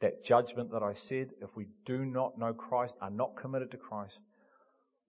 that 0.00 0.24
judgment 0.24 0.70
that 0.72 0.82
I 0.82 0.92
said 0.92 1.30
if 1.40 1.56
we 1.56 1.66
do 1.84 2.04
not 2.04 2.38
know 2.38 2.52
Christ, 2.52 2.98
are 3.00 3.10
not 3.10 3.36
committed 3.36 3.70
to 3.72 3.76
Christ, 3.76 4.22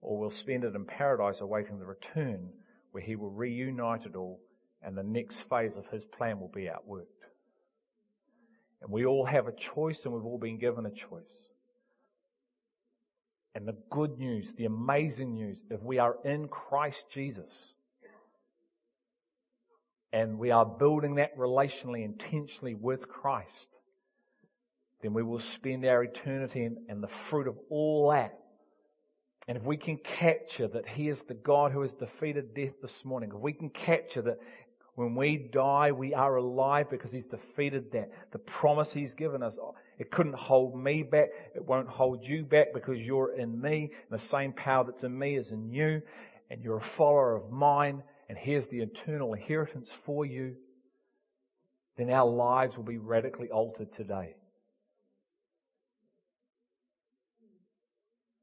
or 0.00 0.18
we'll 0.18 0.30
spend 0.30 0.64
it 0.64 0.74
in 0.74 0.84
paradise 0.84 1.40
awaiting 1.40 1.78
the 1.78 1.86
return 1.86 2.50
where 2.92 3.02
he 3.02 3.16
will 3.16 3.30
reunite 3.30 4.06
it 4.06 4.16
all 4.16 4.40
and 4.82 4.96
the 4.96 5.02
next 5.02 5.40
phase 5.40 5.76
of 5.76 5.86
his 5.88 6.04
plan 6.04 6.40
will 6.40 6.50
be 6.54 6.68
outworked. 6.68 7.17
And 8.82 8.90
we 8.90 9.04
all 9.04 9.24
have 9.24 9.48
a 9.48 9.52
choice 9.52 10.04
and 10.04 10.14
we've 10.14 10.24
all 10.24 10.38
been 10.38 10.58
given 10.58 10.86
a 10.86 10.90
choice. 10.90 11.48
And 13.54 13.66
the 13.66 13.76
good 13.90 14.18
news, 14.18 14.52
the 14.52 14.66
amazing 14.66 15.34
news, 15.34 15.64
if 15.70 15.82
we 15.82 15.98
are 15.98 16.16
in 16.24 16.48
Christ 16.48 17.06
Jesus 17.10 17.74
and 20.12 20.38
we 20.38 20.50
are 20.50 20.64
building 20.64 21.16
that 21.16 21.36
relationally, 21.36 22.04
intentionally 22.04 22.74
with 22.74 23.08
Christ, 23.08 23.70
then 25.02 25.12
we 25.12 25.22
will 25.22 25.40
spend 25.40 25.84
our 25.84 26.04
eternity 26.04 26.64
and, 26.64 26.78
and 26.88 27.02
the 27.02 27.08
fruit 27.08 27.48
of 27.48 27.58
all 27.68 28.10
that. 28.10 28.38
And 29.46 29.56
if 29.56 29.64
we 29.64 29.76
can 29.76 29.96
capture 29.96 30.68
that 30.68 30.90
He 30.90 31.08
is 31.08 31.22
the 31.22 31.34
God 31.34 31.72
who 31.72 31.80
has 31.80 31.94
defeated 31.94 32.54
death 32.54 32.80
this 32.82 33.04
morning, 33.04 33.30
if 33.34 33.40
we 33.40 33.52
can 33.52 33.70
capture 33.70 34.22
that 34.22 34.38
when 34.98 35.14
we 35.14 35.36
die, 35.36 35.92
we 35.92 36.12
are 36.12 36.34
alive 36.34 36.90
because 36.90 37.12
He's 37.12 37.26
defeated 37.26 37.92
that. 37.92 38.10
The 38.32 38.40
promise 38.40 38.92
He's 38.92 39.14
given 39.14 39.44
us, 39.44 39.56
oh, 39.56 39.76
it 39.96 40.10
couldn't 40.10 40.34
hold 40.34 40.76
me 40.76 41.04
back. 41.04 41.28
It 41.54 41.64
won't 41.64 41.88
hold 41.88 42.26
you 42.26 42.42
back 42.42 42.74
because 42.74 42.98
you're 42.98 43.32
in 43.32 43.60
me. 43.60 43.92
And 43.92 44.10
the 44.10 44.18
same 44.18 44.52
power 44.52 44.82
that's 44.82 45.04
in 45.04 45.16
me 45.16 45.36
is 45.36 45.52
in 45.52 45.70
you. 45.70 46.02
And 46.50 46.64
you're 46.64 46.78
a 46.78 46.80
follower 46.80 47.36
of 47.36 47.48
mine. 47.48 48.02
And 48.28 48.36
here's 48.36 48.66
the 48.66 48.80
eternal 48.80 49.34
inheritance 49.34 49.92
for 49.92 50.26
you. 50.26 50.56
Then 51.96 52.10
our 52.10 52.28
lives 52.28 52.76
will 52.76 52.82
be 52.82 52.98
radically 52.98 53.50
altered 53.50 53.92
today. 53.92 54.34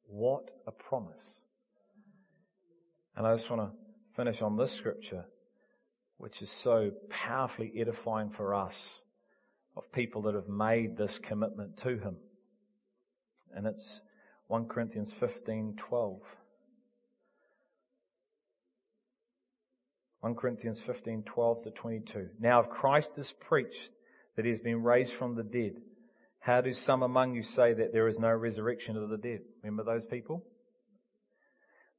What 0.07 0.51
a 0.65 0.71
promise. 0.71 1.41
And 3.13 3.27
I 3.27 3.35
just 3.35 3.49
want 3.49 3.61
to 3.61 3.77
finish 4.15 4.41
on 4.41 4.55
this 4.55 4.71
scripture 4.71 5.25
which 6.17 6.41
is 6.41 6.49
so 6.49 6.91
powerfully 7.09 7.71
edifying 7.75 8.29
for 8.29 8.53
us 8.53 9.01
of 9.75 9.91
people 9.91 10.21
that 10.23 10.35
have 10.35 10.47
made 10.47 10.97
this 10.97 11.19
commitment 11.19 11.77
to 11.77 11.97
Him. 11.97 12.15
And 13.53 13.67
it's 13.67 14.01
1 14.47 14.67
Corinthians 14.67 15.13
15, 15.13 15.75
12. 15.77 16.35
1 20.21 20.35
Corinthians 20.35 20.81
15, 20.81 21.23
12 21.23 21.63
to 21.63 21.69
22. 21.69 22.29
Now 22.39 22.59
if 22.59 22.69
Christ 22.69 23.17
is 23.17 23.31
preached 23.31 23.89
that 24.35 24.45
he 24.45 24.49
has 24.49 24.59
been 24.59 24.81
raised 24.81 25.13
from 25.13 25.35
the 25.35 25.43
dead, 25.43 25.73
how 26.39 26.61
do 26.61 26.73
some 26.73 27.03
among 27.03 27.35
you 27.35 27.43
say 27.43 27.73
that 27.73 27.93
there 27.93 28.07
is 28.07 28.19
no 28.19 28.31
resurrection 28.31 28.97
of 28.97 29.09
the 29.09 29.17
dead? 29.17 29.41
Remember 29.63 29.83
those 29.83 30.05
people? 30.05 30.43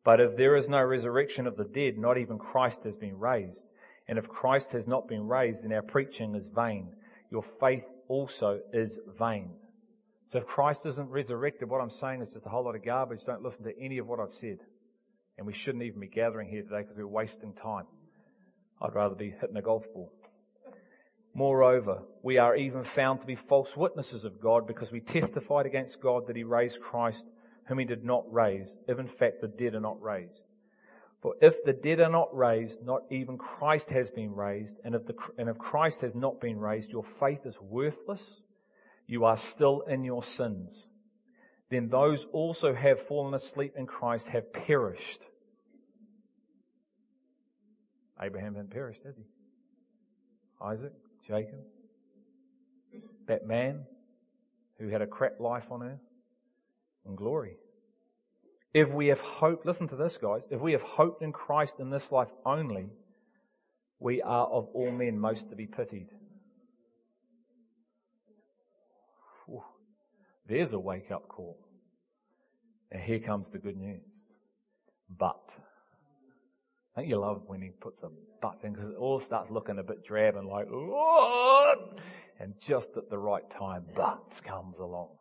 But 0.04 0.20
if 0.20 0.36
there 0.36 0.56
is 0.56 0.68
no 0.68 0.82
resurrection 0.82 1.46
of 1.46 1.56
the 1.56 1.64
dead, 1.64 1.98
not 1.98 2.18
even 2.18 2.38
Christ 2.38 2.84
has 2.84 2.96
been 2.96 3.18
raised. 3.18 3.64
And 4.09 4.18
if 4.18 4.28
Christ 4.28 4.72
has 4.72 4.86
not 4.86 5.09
been 5.09 5.26
raised, 5.26 5.64
then 5.64 5.72
our 5.72 5.82
preaching 5.82 6.34
is 6.34 6.48
vain. 6.48 6.94
Your 7.30 7.42
faith 7.42 7.86
also 8.09 8.61
is 8.72 9.00
vain. 9.18 9.50
So 10.28 10.38
if 10.38 10.46
Christ 10.46 10.86
isn't 10.86 11.09
resurrected, 11.09 11.68
what 11.68 11.80
I'm 11.80 11.90
saying 11.90 12.22
is 12.22 12.32
just 12.32 12.46
a 12.46 12.48
whole 12.48 12.64
lot 12.64 12.74
of 12.74 12.84
garbage. 12.84 13.24
Don't 13.24 13.42
listen 13.42 13.64
to 13.64 13.78
any 13.80 13.98
of 13.98 14.07
what 14.07 14.20
I've 14.20 14.32
said. 14.32 14.59
And 15.38 15.46
we 15.46 15.52
shouldn't 15.52 15.84
even 15.84 16.00
be 16.00 16.09
gathering 16.09 16.48
here 16.48 16.62
today 16.62 16.82
because 16.82 16.96
we're 16.96 17.07
wasting 17.07 17.52
time. 17.52 17.84
I'd 18.80 18.94
rather 18.94 19.14
be 19.14 19.30
hitting 19.30 19.57
a 19.57 19.62
golf 19.62 19.92
ball. 19.92 20.12
Moreover, 21.34 22.02
we 22.22 22.38
are 22.38 22.57
even 22.57 22.82
found 22.82 23.20
to 23.20 23.26
be 23.26 23.34
false 23.34 23.76
witnesses 23.76 24.24
of 24.24 24.40
God 24.40 24.66
because 24.66 24.90
we 24.90 25.00
testified 25.00 25.66
against 25.66 26.00
God 26.00 26.26
that 26.26 26.36
he 26.36 26.44
raised 26.44 26.80
Christ 26.80 27.26
whom 27.66 27.78
he 27.78 27.84
did 27.84 28.04
not 28.04 28.24
raise, 28.32 28.76
if 28.88 28.98
in 28.98 29.07
fact 29.07 29.40
the 29.40 29.48
dead 29.48 29.74
are 29.74 29.80
not 29.80 30.00
raised. 30.00 30.46
For 31.27 31.35
if 31.41 31.64
the 31.64 31.72
dead 31.72 31.99
are 31.99 32.09
not 32.09 32.29
raised, 32.37 32.85
not 32.85 33.03
even 33.11 33.37
Christ 33.37 33.91
has 33.91 34.11
been 34.12 34.33
raised, 34.33 34.77
and 34.85 34.95
if, 34.95 35.07
the, 35.07 35.16
and 35.37 35.49
if 35.49 35.59
Christ 35.59 36.03
has 36.03 36.14
not 36.14 36.41
been 36.41 36.61
raised, 36.61 36.93
your 36.93 37.03
faith 37.03 37.45
is 37.47 37.61
worthless. 37.61 38.43
You 39.09 39.24
are 39.24 39.37
still 39.37 39.81
in 39.81 40.05
your 40.05 40.22
sins. 40.22 40.87
Then 41.68 41.89
those 41.89 42.27
also 42.33 42.77
have 42.77 43.01
fallen 43.01 43.35
asleep 43.35 43.72
in 43.77 43.87
Christ 43.87 44.29
have 44.29 44.53
perished. 44.53 45.20
Abraham 48.22 48.55
hadn't 48.55 48.70
perished, 48.70 49.03
has 49.03 49.16
he? 49.16 49.24
Isaac, 50.64 50.93
Jacob, 51.27 51.59
that 53.27 53.45
man 53.45 53.85
who 54.79 54.91
had 54.91 55.03
a 55.03 55.09
crap 55.09 55.41
life 55.41 55.72
on 55.72 55.83
earth 55.83 56.07
in 57.05 57.16
glory. 57.16 57.57
If 58.77 58.93
we 58.93 59.07
have 59.07 59.22
hope, 59.22 59.64
listen 59.64 59.89
to 59.89 59.97
this 59.97 60.18
guys, 60.18 60.47
if 60.51 60.61
we 60.61 60.72
have 60.72 60.83
hoped 60.83 61.22
in 61.22 61.33
Christ 61.33 61.81
in 61.81 61.89
this 61.89 62.12
life 62.12 62.29
only, 62.45 62.91
we 63.99 64.20
are 64.20 64.47
of 64.49 64.68
all 64.74 64.91
men 64.91 65.18
most 65.18 65.49
to 65.49 65.57
be 65.57 65.64
pitied. 65.66 66.09
Whew. 69.47 69.64
There's 70.47 70.74
a 70.74 70.79
wake 70.79 71.11
up 71.11 71.27
call. 71.27 71.57
And 72.93 73.01
here 73.01 73.18
comes 73.18 73.49
the 73.49 73.59
good 73.59 73.79
news. 73.79 74.24
But. 75.09 75.57
Don't 76.95 77.07
you 77.07 77.16
love 77.16 77.45
when 77.47 77.62
he 77.62 77.70
puts 77.70 78.03
a 78.03 78.11
but 78.43 78.59
in 78.62 78.74
because 78.74 78.91
it 78.91 78.97
all 78.97 79.18
starts 79.18 79.51
looking 79.51 79.79
a 79.79 79.83
bit 79.83 80.05
drab 80.05 80.37
and 80.37 80.47
like, 80.47 80.66
what? 80.68 81.99
And 82.39 82.53
just 82.61 82.91
at 82.99 83.09
the 83.09 83.16
right 83.16 83.49
time, 83.49 83.87
but 83.95 84.39
comes 84.45 84.79
along. 84.81 85.16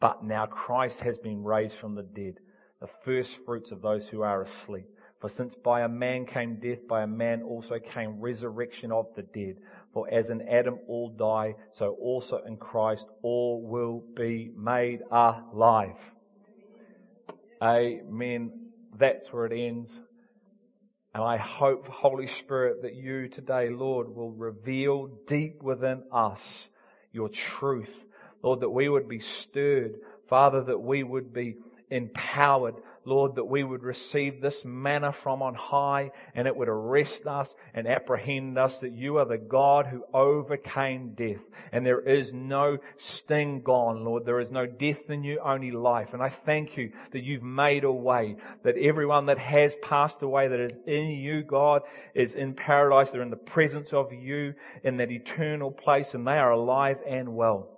But 0.00 0.24
now 0.24 0.46
Christ 0.46 1.02
has 1.02 1.18
been 1.18 1.44
raised 1.44 1.76
from 1.76 1.96
the 1.96 2.02
dead 2.02 2.38
the 2.82 2.88
first 2.88 3.36
fruits 3.44 3.70
of 3.70 3.80
those 3.80 4.08
who 4.08 4.22
are 4.22 4.42
asleep. 4.42 4.88
For 5.20 5.28
since 5.28 5.54
by 5.54 5.82
a 5.82 5.88
man 5.88 6.26
came 6.26 6.58
death, 6.60 6.88
by 6.88 7.02
a 7.02 7.06
man 7.06 7.42
also 7.42 7.78
came 7.78 8.20
resurrection 8.20 8.90
of 8.90 9.06
the 9.14 9.22
dead. 9.22 9.58
For 9.94 10.12
as 10.12 10.30
in 10.30 10.42
Adam 10.48 10.80
all 10.88 11.08
die, 11.08 11.54
so 11.70 11.96
also 12.02 12.42
in 12.44 12.56
Christ 12.56 13.06
all 13.22 13.62
will 13.64 14.02
be 14.16 14.50
made 14.56 14.98
alive. 15.12 16.12
Amen. 17.62 18.50
That's 18.98 19.32
where 19.32 19.46
it 19.46 19.56
ends. 19.56 20.00
And 21.14 21.22
I 21.22 21.36
hope, 21.36 21.86
Holy 21.86 22.26
Spirit, 22.26 22.82
that 22.82 22.96
you 22.96 23.28
today, 23.28 23.68
Lord, 23.70 24.08
will 24.08 24.32
reveal 24.32 25.06
deep 25.28 25.62
within 25.62 26.02
us 26.12 26.68
your 27.12 27.28
truth. 27.28 28.04
Lord, 28.42 28.58
that 28.58 28.70
we 28.70 28.88
would 28.88 29.08
be 29.08 29.20
stirred. 29.20 29.92
Father, 30.26 30.64
that 30.64 30.80
we 30.80 31.04
would 31.04 31.32
be 31.32 31.54
empowered. 31.92 32.74
Lord, 33.04 33.34
that 33.34 33.44
we 33.44 33.64
would 33.64 33.82
receive 33.82 34.40
this 34.40 34.64
manna 34.64 35.10
from 35.10 35.42
on 35.42 35.54
high 35.54 36.12
and 36.34 36.46
it 36.46 36.56
would 36.56 36.68
arrest 36.68 37.26
us 37.26 37.54
and 37.74 37.88
apprehend 37.88 38.56
us 38.58 38.78
that 38.78 38.92
you 38.92 39.16
are 39.16 39.24
the 39.24 39.38
God 39.38 39.86
who 39.86 40.04
overcame 40.14 41.14
death 41.14 41.48
and 41.72 41.84
there 41.84 42.00
is 42.00 42.32
no 42.32 42.78
sting 42.96 43.62
gone, 43.62 44.04
Lord. 44.04 44.24
There 44.24 44.38
is 44.38 44.52
no 44.52 44.66
death 44.66 45.10
in 45.10 45.24
you, 45.24 45.40
only 45.44 45.72
life. 45.72 46.14
And 46.14 46.22
I 46.22 46.28
thank 46.28 46.76
you 46.76 46.92
that 47.10 47.24
you've 47.24 47.42
made 47.42 47.84
a 47.84 47.92
way 47.92 48.36
that 48.62 48.76
everyone 48.76 49.26
that 49.26 49.38
has 49.38 49.74
passed 49.82 50.22
away 50.22 50.46
that 50.48 50.60
is 50.60 50.78
in 50.86 51.10
you, 51.10 51.42
God, 51.42 51.82
is 52.14 52.34
in 52.34 52.54
paradise. 52.54 53.10
They're 53.10 53.22
in 53.22 53.30
the 53.30 53.36
presence 53.36 53.92
of 53.92 54.12
you 54.12 54.54
in 54.84 54.96
that 54.98 55.10
eternal 55.10 55.72
place 55.72 56.14
and 56.14 56.26
they 56.26 56.38
are 56.38 56.52
alive 56.52 56.98
and 57.06 57.34
well. 57.34 57.71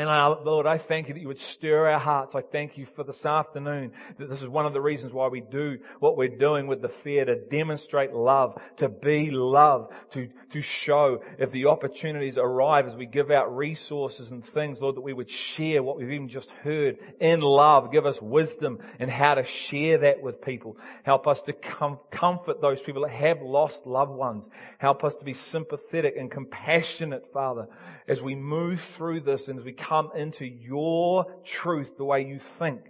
And 0.00 0.08
Lord, 0.46 0.64
I 0.64 0.78
thank 0.78 1.08
you 1.08 1.14
that 1.14 1.20
you 1.20 1.28
would 1.28 1.38
stir 1.38 1.90
our 1.90 1.98
hearts. 1.98 2.34
I 2.34 2.40
thank 2.40 2.78
you 2.78 2.86
for 2.86 3.04
this 3.04 3.26
afternoon 3.26 3.92
that 4.16 4.30
this 4.30 4.40
is 4.40 4.48
one 4.48 4.64
of 4.64 4.72
the 4.72 4.80
reasons 4.80 5.12
why 5.12 5.28
we 5.28 5.42
do 5.42 5.76
what 5.98 6.16
we're 6.16 6.38
doing 6.38 6.66
with 6.66 6.80
the 6.80 6.88
fair 6.88 7.26
to 7.26 7.36
demonstrate 7.38 8.14
love, 8.14 8.58
to 8.78 8.88
be 8.88 9.30
love, 9.30 9.92
to, 10.12 10.30
to 10.52 10.62
show 10.62 11.22
if 11.38 11.50
the 11.50 11.66
opportunities 11.66 12.38
arrive 12.38 12.88
as 12.88 12.96
we 12.96 13.04
give 13.04 13.30
out 13.30 13.54
resources 13.54 14.30
and 14.30 14.42
things, 14.42 14.80
Lord, 14.80 14.96
that 14.96 15.02
we 15.02 15.12
would 15.12 15.28
share 15.28 15.82
what 15.82 15.98
we've 15.98 16.10
even 16.10 16.30
just 16.30 16.50
heard 16.50 16.96
in 17.20 17.40
love. 17.40 17.92
Give 17.92 18.06
us 18.06 18.22
wisdom 18.22 18.78
in 18.98 19.10
how 19.10 19.34
to 19.34 19.44
share 19.44 19.98
that 19.98 20.22
with 20.22 20.40
people. 20.40 20.78
Help 21.02 21.26
us 21.26 21.42
to 21.42 21.52
com- 21.52 22.00
comfort 22.10 22.62
those 22.62 22.80
people 22.80 23.02
that 23.02 23.12
have 23.12 23.42
lost 23.42 23.86
loved 23.86 24.12
ones. 24.12 24.48
Help 24.78 25.04
us 25.04 25.16
to 25.16 25.26
be 25.26 25.34
sympathetic 25.34 26.14
and 26.16 26.30
compassionate, 26.30 27.30
Father, 27.34 27.68
as 28.08 28.22
we 28.22 28.34
move 28.34 28.80
through 28.80 29.20
this 29.20 29.46
and 29.48 29.58
as 29.58 29.64
we 29.66 29.72
come 29.72 29.89
into 30.14 30.44
your 30.44 31.26
truth 31.44 31.96
the 31.96 32.04
way 32.04 32.24
you 32.24 32.38
think, 32.38 32.80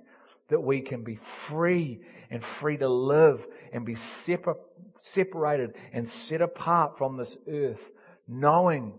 that 0.48 0.60
we 0.60 0.80
can 0.80 1.02
be 1.04 1.16
free 1.16 2.00
and 2.30 2.42
free 2.42 2.76
to 2.76 2.88
live 2.88 3.46
and 3.72 3.86
be 3.86 3.94
separ- 3.94 4.58
separated 5.00 5.74
and 5.92 6.06
set 6.06 6.42
apart 6.42 6.98
from 6.98 7.16
this 7.16 7.36
earth, 7.48 7.90
knowing 8.28 8.98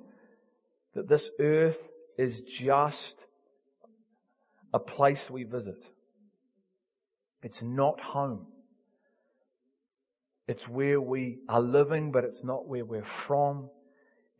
that 0.93 1.07
this 1.07 1.29
earth 1.39 1.89
is 2.17 2.41
just 2.41 3.25
a 4.73 4.79
place 4.79 5.29
we 5.29 5.43
visit. 5.43 5.85
It's 7.43 7.61
not 7.61 8.01
home. 8.01 8.47
It's 10.47 10.67
where 10.67 10.99
we 10.99 11.39
are 11.47 11.61
living, 11.61 12.11
but 12.11 12.23
it's 12.23 12.43
not 12.43 12.67
where 12.67 12.85
we're 12.85 13.03
from 13.03 13.69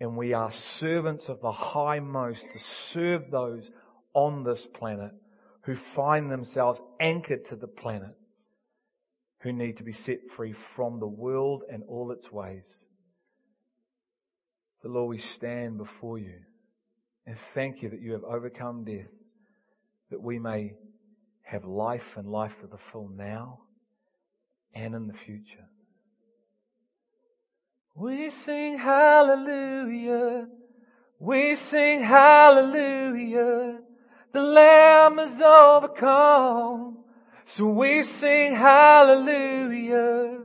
and 0.01 0.17
we 0.17 0.33
are 0.33 0.51
servants 0.51 1.29
of 1.29 1.41
the 1.41 1.51
highmost 1.51 2.51
to 2.51 2.57
serve 2.57 3.29
those 3.29 3.69
on 4.15 4.43
this 4.43 4.65
planet 4.65 5.11
who 5.65 5.75
find 5.75 6.31
themselves 6.31 6.81
anchored 6.99 7.45
to 7.45 7.55
the 7.55 7.67
planet, 7.67 8.15
who 9.41 9.53
need 9.53 9.77
to 9.77 9.83
be 9.83 9.93
set 9.93 10.27
free 10.27 10.51
from 10.51 10.99
the 10.99 11.07
world 11.07 11.61
and 11.71 11.83
all 11.87 12.11
its 12.11 12.31
ways. 12.31 12.87
So 14.81 14.89
Lord, 14.89 15.11
we 15.11 15.19
stand 15.19 15.77
before 15.77 16.17
you 16.17 16.39
and 17.27 17.37
thank 17.37 17.83
you 17.83 17.89
that 17.89 18.01
you 18.01 18.13
have 18.13 18.23
overcome 18.23 18.83
death, 18.83 19.11
that 20.09 20.19
we 20.19 20.39
may 20.39 20.73
have 21.43 21.63
life 21.63 22.17
and 22.17 22.27
life 22.27 22.59
to 22.61 22.65
the 22.65 22.75
full 22.75 23.07
now 23.07 23.59
and 24.73 24.95
in 24.95 25.05
the 25.05 25.13
future. 25.13 25.67
We 27.93 28.29
sing 28.29 28.79
hallelujah. 28.79 30.47
We 31.19 31.55
sing 31.55 32.01
hallelujah. 32.01 33.79
The 34.31 34.41
Lamb 34.41 35.19
is 35.19 35.41
overcome. 35.41 36.99
So 37.43 37.65
we 37.65 38.03
sing 38.03 38.55
hallelujah. 38.55 40.39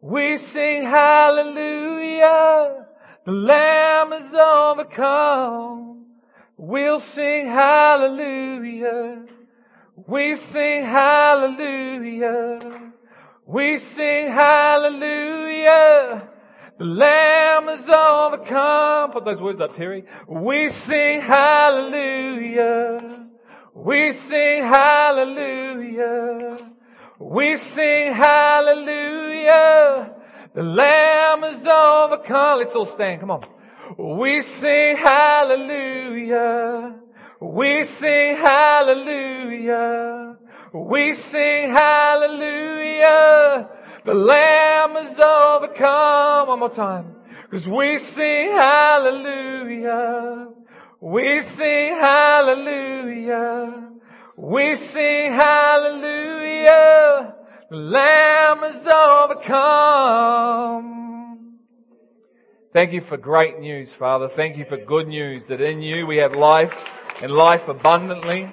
We 0.00 0.36
sing 0.36 0.82
hallelujah. 0.82 2.86
The 3.24 3.32
Lamb 3.32 4.12
is 4.14 4.34
overcome. 4.34 6.06
We'll 6.56 6.98
sing 6.98 7.46
hallelujah. 7.46 9.26
We 9.94 10.34
sing 10.34 10.84
hallelujah. 10.84 12.92
We 13.46 13.78
sing 13.78 14.26
hallelujah. 14.26 16.32
The 16.80 16.86
Lamb 16.86 17.68
is 17.68 17.86
overcome. 17.90 19.10
Put 19.10 19.26
those 19.26 19.38
words 19.38 19.60
up, 19.60 19.74
Terry. 19.74 20.06
We 20.26 20.70
sing 20.70 21.20
hallelujah. 21.20 23.26
We 23.74 24.12
sing 24.12 24.62
hallelujah. 24.62 26.56
We 27.18 27.58
sing 27.58 28.14
hallelujah. 28.14 30.14
The 30.54 30.62
Lamb 30.62 31.44
is 31.44 31.66
overcome. 31.66 32.60
Let's 32.60 32.74
all 32.74 32.86
stand. 32.86 33.20
Come 33.20 33.32
on. 33.32 33.44
We 33.98 34.40
sing 34.40 34.96
hallelujah. 34.96 36.94
We 37.40 37.84
sing 37.84 38.36
hallelujah. 38.36 40.38
We 40.72 41.12
sing 41.12 41.68
hallelujah. 41.68 43.68
The 44.04 44.14
Lamb 44.14 44.96
is 44.96 45.18
overcome. 45.18 46.48
One 46.48 46.60
more 46.60 46.70
time. 46.70 47.16
Cause 47.50 47.68
we 47.68 47.98
sing 47.98 48.52
hallelujah. 48.52 50.48
We 51.00 51.42
sing 51.42 51.94
hallelujah. 51.94 53.90
We 54.36 54.76
sing 54.76 55.32
hallelujah. 55.32 57.34
The 57.68 57.76
Lamb 57.76 58.64
is 58.64 58.86
overcome. 58.86 60.86
Thank 62.72 62.92
you 62.92 63.00
for 63.00 63.16
great 63.16 63.58
news, 63.58 63.92
Father. 63.92 64.28
Thank 64.28 64.56
you 64.56 64.64
for 64.64 64.76
good 64.76 65.08
news 65.08 65.48
that 65.48 65.60
in 65.60 65.82
you 65.82 66.06
we 66.06 66.18
have 66.18 66.34
life 66.34 66.88
and 67.22 67.32
life 67.32 67.68
abundantly. 67.68 68.50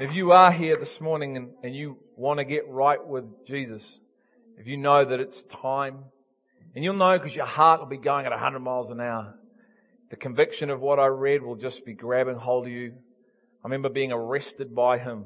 If 0.00 0.14
you 0.14 0.32
are 0.32 0.52
here 0.52 0.76
this 0.76 1.00
morning 1.00 1.36
and, 1.36 1.50
and 1.62 1.74
you 1.74 1.98
want 2.16 2.38
to 2.38 2.44
get 2.44 2.68
right 2.68 3.04
with 3.04 3.46
Jesus, 3.46 4.00
if 4.58 4.66
you 4.66 4.76
know 4.76 5.04
that 5.04 5.20
it's 5.20 5.44
time, 5.44 6.04
and 6.74 6.82
you'll 6.82 6.94
know 6.94 7.18
because 7.18 7.36
your 7.36 7.46
heart 7.46 7.80
will 7.80 7.86
be 7.86 7.98
going 7.98 8.26
at 8.26 8.32
100 8.32 8.58
miles 8.60 8.90
an 8.90 9.00
hour, 9.00 9.34
the 10.10 10.16
conviction 10.16 10.70
of 10.70 10.80
what 10.80 10.98
I 10.98 11.06
read 11.06 11.42
will 11.42 11.56
just 11.56 11.84
be 11.84 11.92
grabbing 11.92 12.36
hold 12.36 12.66
of 12.66 12.72
you. 12.72 12.94
I 13.62 13.68
remember 13.68 13.88
being 13.88 14.12
arrested 14.12 14.74
by 14.74 14.98
him 14.98 15.24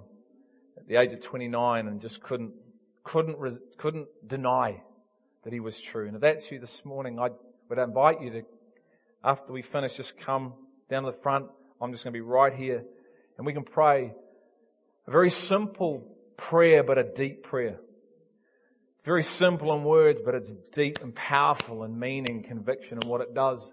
at 0.76 0.86
the 0.88 0.96
age 0.96 1.12
of 1.12 1.20
29 1.20 1.86
and 1.86 2.00
just 2.00 2.22
couldn't, 2.22 2.52
couldn't, 3.04 3.38
couldn't 3.76 4.08
deny 4.26 4.82
that 5.44 5.52
he 5.52 5.60
was 5.60 5.80
true. 5.80 6.06
And 6.06 6.16
if 6.16 6.22
that's 6.22 6.50
you 6.50 6.58
this 6.58 6.84
morning, 6.84 7.18
I 7.18 7.30
would 7.68 7.78
invite 7.78 8.20
you 8.22 8.30
to, 8.30 8.42
after 9.22 9.52
we 9.52 9.62
finish, 9.62 9.96
just 9.96 10.18
come 10.18 10.54
down 10.88 11.04
to 11.04 11.10
the 11.10 11.16
front. 11.16 11.46
I'm 11.80 11.92
just 11.92 12.04
going 12.04 12.12
to 12.12 12.16
be 12.16 12.22
right 12.22 12.52
here 12.52 12.84
and 13.36 13.46
we 13.46 13.52
can 13.54 13.64
pray 13.64 14.12
a 15.06 15.10
very 15.10 15.30
simple 15.30 16.06
prayer, 16.40 16.82
but 16.82 16.98
a 16.98 17.04
deep 17.04 17.42
prayer. 17.42 17.78
It's 18.96 19.04
very 19.04 19.22
simple 19.22 19.74
in 19.74 19.84
words, 19.84 20.20
but 20.24 20.34
it's 20.34 20.52
deep 20.72 20.98
and 21.02 21.14
powerful 21.14 21.84
in 21.84 21.98
meaning, 21.98 22.42
conviction, 22.42 22.98
and 23.00 23.04
what 23.04 23.20
it 23.20 23.34
does 23.34 23.72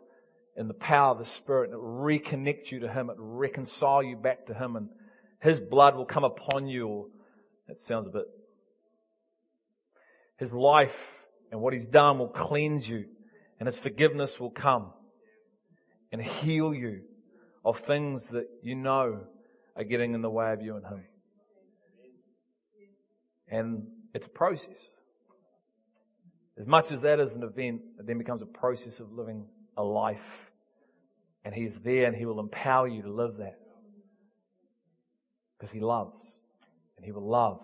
in 0.55 0.67
the 0.67 0.73
power 0.73 1.11
of 1.11 1.19
the 1.19 1.25
Spirit. 1.25 1.71
It 1.71 1.77
reconnects 1.77 2.71
you 2.71 2.79
to 2.81 2.91
Him. 2.91 3.09
It 3.09 3.15
reconcile 3.17 4.03
you 4.03 4.17
back 4.17 4.45
to 4.47 4.53
Him 4.53 4.75
and 4.75 4.89
His 5.41 5.59
blood 5.59 5.95
will 5.95 6.05
come 6.05 6.23
upon 6.23 6.67
you. 6.67 6.87
Or, 6.87 7.05
that 7.67 7.77
sounds 7.77 8.07
a 8.07 8.11
bit. 8.11 8.25
His 10.37 10.53
life 10.53 11.25
and 11.51 11.61
what 11.61 11.73
He's 11.73 11.87
done 11.87 12.19
will 12.19 12.29
cleanse 12.29 12.87
you 12.87 13.05
and 13.59 13.67
His 13.67 13.79
forgiveness 13.79 14.39
will 14.39 14.51
come 14.51 14.91
and 16.11 16.21
heal 16.21 16.73
you 16.73 17.01
of 17.63 17.79
things 17.79 18.27
that 18.29 18.47
you 18.61 18.75
know 18.75 19.21
are 19.75 19.83
getting 19.83 20.13
in 20.13 20.21
the 20.21 20.29
way 20.29 20.51
of 20.51 20.61
you 20.61 20.75
and 20.75 20.85
Him. 20.85 21.03
And 23.49 23.87
it's 24.13 24.27
a 24.27 24.31
process. 24.31 24.91
As 26.57 26.65
much 26.65 26.91
as 26.91 27.01
that 27.01 27.19
is 27.19 27.35
an 27.35 27.43
event, 27.43 27.81
it 27.99 28.07
then 28.07 28.17
becomes 28.17 28.41
a 28.41 28.47
process 28.47 28.99
of 28.99 29.13
living 29.13 29.45
a 29.77 29.83
life. 29.83 30.51
And 31.45 31.53
He 31.53 31.63
is 31.63 31.81
there 31.81 32.07
and 32.07 32.15
He 32.15 32.25
will 32.25 32.39
empower 32.39 32.87
you 32.87 33.03
to 33.03 33.11
live 33.11 33.37
that. 33.37 33.59
Because 35.57 35.71
He 35.71 35.79
loves. 35.79 36.39
And 36.97 37.05
He 37.05 37.11
will 37.11 37.27
love. 37.27 37.61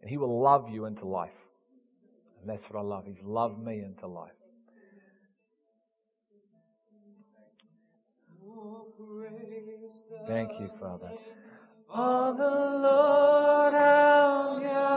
And 0.00 0.10
He 0.10 0.16
will 0.16 0.40
love 0.40 0.70
you 0.70 0.86
into 0.86 1.06
life. 1.06 1.36
And 2.40 2.48
that's 2.48 2.70
what 2.70 2.78
I 2.78 2.82
love. 2.82 3.04
He's 3.06 3.22
loved 3.22 3.62
me 3.62 3.82
into 3.82 4.06
life. 4.06 4.32
Thank 10.26 10.58
you, 10.58 10.70
Father. 10.80 11.10
Oh, 11.92 12.34